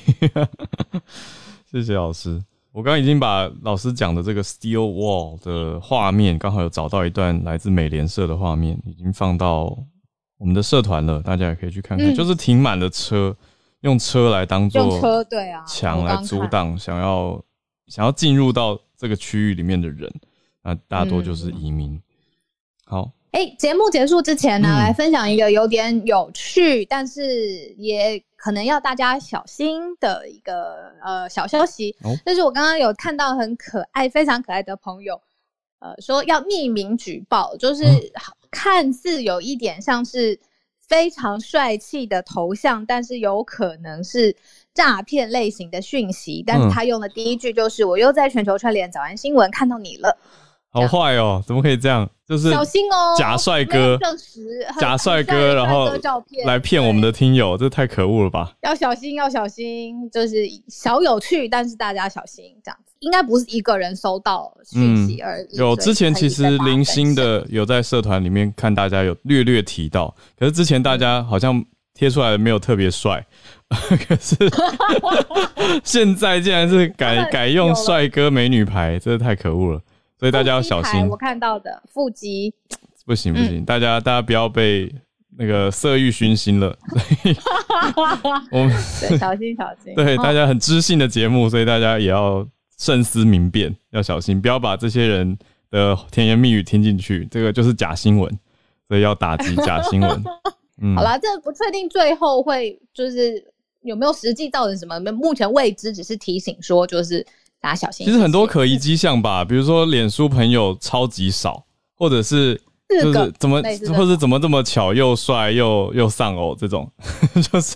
[1.70, 2.42] 谢谢老师。
[2.72, 9.76] 我刚刚已经把老师讲的这个 Steel Wall 的画面，刚好有找到一段来自美联社的画面，已经放到
[10.38, 12.14] 我们的社团了，大家也可以去看看。
[12.14, 13.36] 就是停满了车，
[13.80, 17.42] 用车来当做车对啊墙来阻挡想要
[17.86, 20.12] 想要进入到这个区域里面的人，
[20.62, 22.00] 那大多就是移民。
[22.86, 23.10] 好。
[23.30, 27.22] 哎，节目结束之前呢，来分享一个有点有趣，但是
[27.76, 31.94] 也可能要大家小心的一个呃小消息。
[32.24, 35.20] 就是我刚刚有看到很可爱、非常可爱的朋友，
[35.78, 37.84] 呃，说要匿名举报，就是
[38.50, 40.38] 看似有一点像是
[40.78, 44.34] 非常帅气的头像，但是有可能是
[44.74, 46.42] 诈骗类型的讯息。
[46.46, 50.18] 但是他用的第一句就是：“我又在全球串联早安新闻看到你了。”
[50.86, 52.08] 好坏哦，怎么可以这样？
[52.28, 53.98] 就是小心哦，假帅哥，
[54.78, 55.90] 假帅哥，然后
[56.44, 58.52] 来骗我们的听友，这太可恶了吧？
[58.60, 65.56] 要小心，要小心，就是小有趣，但是大家小心，这样子应该不是一个人收到讯息而已。
[65.56, 71.64] 有之前其实零星的有在社团里面看大家有略略提到，可是之前大家好像
[71.94, 73.26] 贴出来没有特别帅，
[74.06, 74.36] 可是
[75.82, 79.80] 现在竟然是改改用帅哥美女牌，真的太可恶了。
[80.18, 81.08] 所以大家要小心。
[81.08, 82.52] 我看到的腹肌
[83.06, 84.92] 不行不行，大家大家不要被
[85.36, 86.76] 那个色欲熏心了。
[88.50, 88.70] 我们
[89.18, 89.94] 小心小心。
[89.94, 92.46] 对大家很知性的节目，所以大家也要
[92.76, 95.38] 慎思明辨，要小心，不要把这些人
[95.70, 97.26] 的甜言蜜语听进去。
[97.30, 98.38] 这个就是假新闻，
[98.88, 100.24] 所以要打击假新闻。
[100.82, 103.42] 嗯，好啦，这不确定最后会就是
[103.82, 107.24] 有没有实际造成什么，目前未知，只是提醒说就是。
[107.60, 108.06] 大家小心。
[108.06, 111.64] 其实很多可疑迹象吧，比如说脸书朋友超级少，
[111.96, 113.60] 或者是就是怎么，
[113.94, 116.90] 或者怎么这么巧又帅又又丧偶这种，
[117.50, 117.74] 就是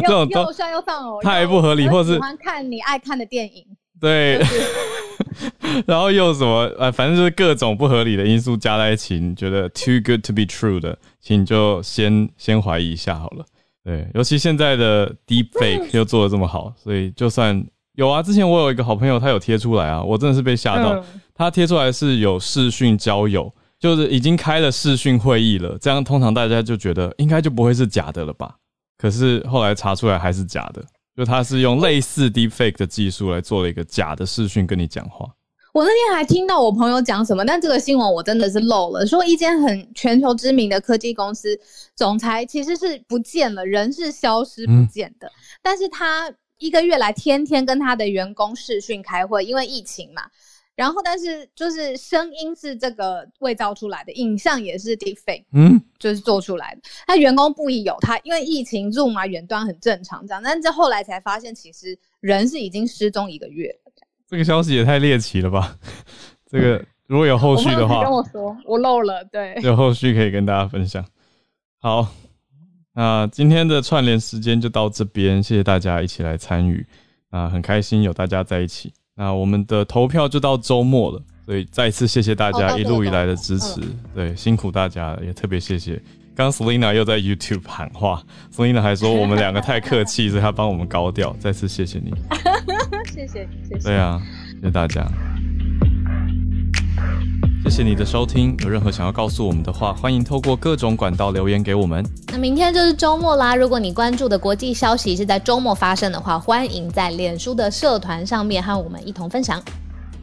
[0.00, 3.64] 这种又帅又丧偶，太不合理，或是喜欢看你爱看的电影，
[4.00, 4.40] 对，
[5.86, 13.44] 然后又什么呃，反正就是各种不合理的因素加在一起，你觉得 too good to be true 的，请就先先怀疑一下好了。
[13.84, 17.66] 对，尤其现在的 deep fake 又做的这么好，所以就算。
[17.94, 21.04] 有啊，之前我有一个好朋友，他有贴出来啊，我真的是被吓到。
[21.32, 28.56] 他贴出来是有视讯交友，就是已经开了视讯会议了，这样通常大家就觉得应该就不会是假的了吧？
[28.98, 30.84] 可是后来查出来还是假的，
[31.16, 35.28] 就他是用类似 deepfake 的技术来做了一个假的视讯跟你讲话。
[35.72, 41.56] 我那天还听到我朋友讲什么，但这个新闻我真的是漏了，说一间很全球知名的科技公司
[41.94, 45.30] 总裁其实是不见了，人是消失不见的，
[45.62, 46.28] 但是他。
[46.64, 50.22] 一个月来，天天跟他的员工视讯开会，因为疫情嘛。
[50.74, 56.80] 然后，但是就是声音是这个伪造出来的，影像也是 deepfake，嗯，就是做出来的。
[57.06, 60.42] 他员工不疑有他，因为疫情 Zoom 嘛，远端很正常这样。
[60.42, 63.92] 但这后来才发现，其实人是已经失踪一个月了。
[64.26, 65.76] 这个消息也太猎奇了吧？
[66.50, 69.22] 这个如果有后续的话，跟我说，我漏了。
[69.26, 71.04] 对，有后续可以跟大家分享。
[71.78, 72.08] 好。
[72.94, 76.86] 那今天的串联时间就到这边，谢谢大家一起来参与，
[77.30, 78.92] 啊，很开心有大家在一起。
[79.16, 83.80] 那我们的投票就到周末了，所以再次谢谢大家一路以来的支持，
[84.14, 86.00] 对，辛苦大家了，也特别谢谢。
[86.36, 88.22] 刚 Selina 又在 YouTube 喊话
[88.52, 92.12] ，Selina 还说我们两个太客气，所以他帮我们高调，再次谢谢你，
[93.12, 94.20] 谢谢谢谢，对啊，
[94.60, 95.04] 谢谢大家。
[97.64, 102.04] 谢谢你的收听，有任何想要告诉我们的话，欢迎透过各种管道留言给我们。
[102.30, 109.62] 那明天就是周末啦，如果你关注的国际消息是在周末发生的话，欢迎在脸书的社团上面和我们一同分享。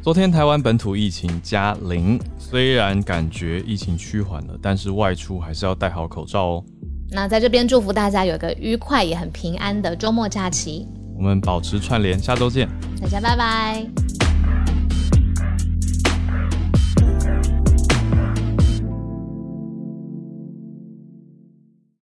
[0.03, 6.63] 昨天台湾本土疫情加零，虽然感觉疫情趋缓了，但是外出还是要戴好口罩哦。
[7.09, 10.87] 那在这边祝福大家有个愉快也很平安的周末假期。
[11.17, 12.69] 我们保持串联，下周见，
[13.01, 14.30] 大家拜拜。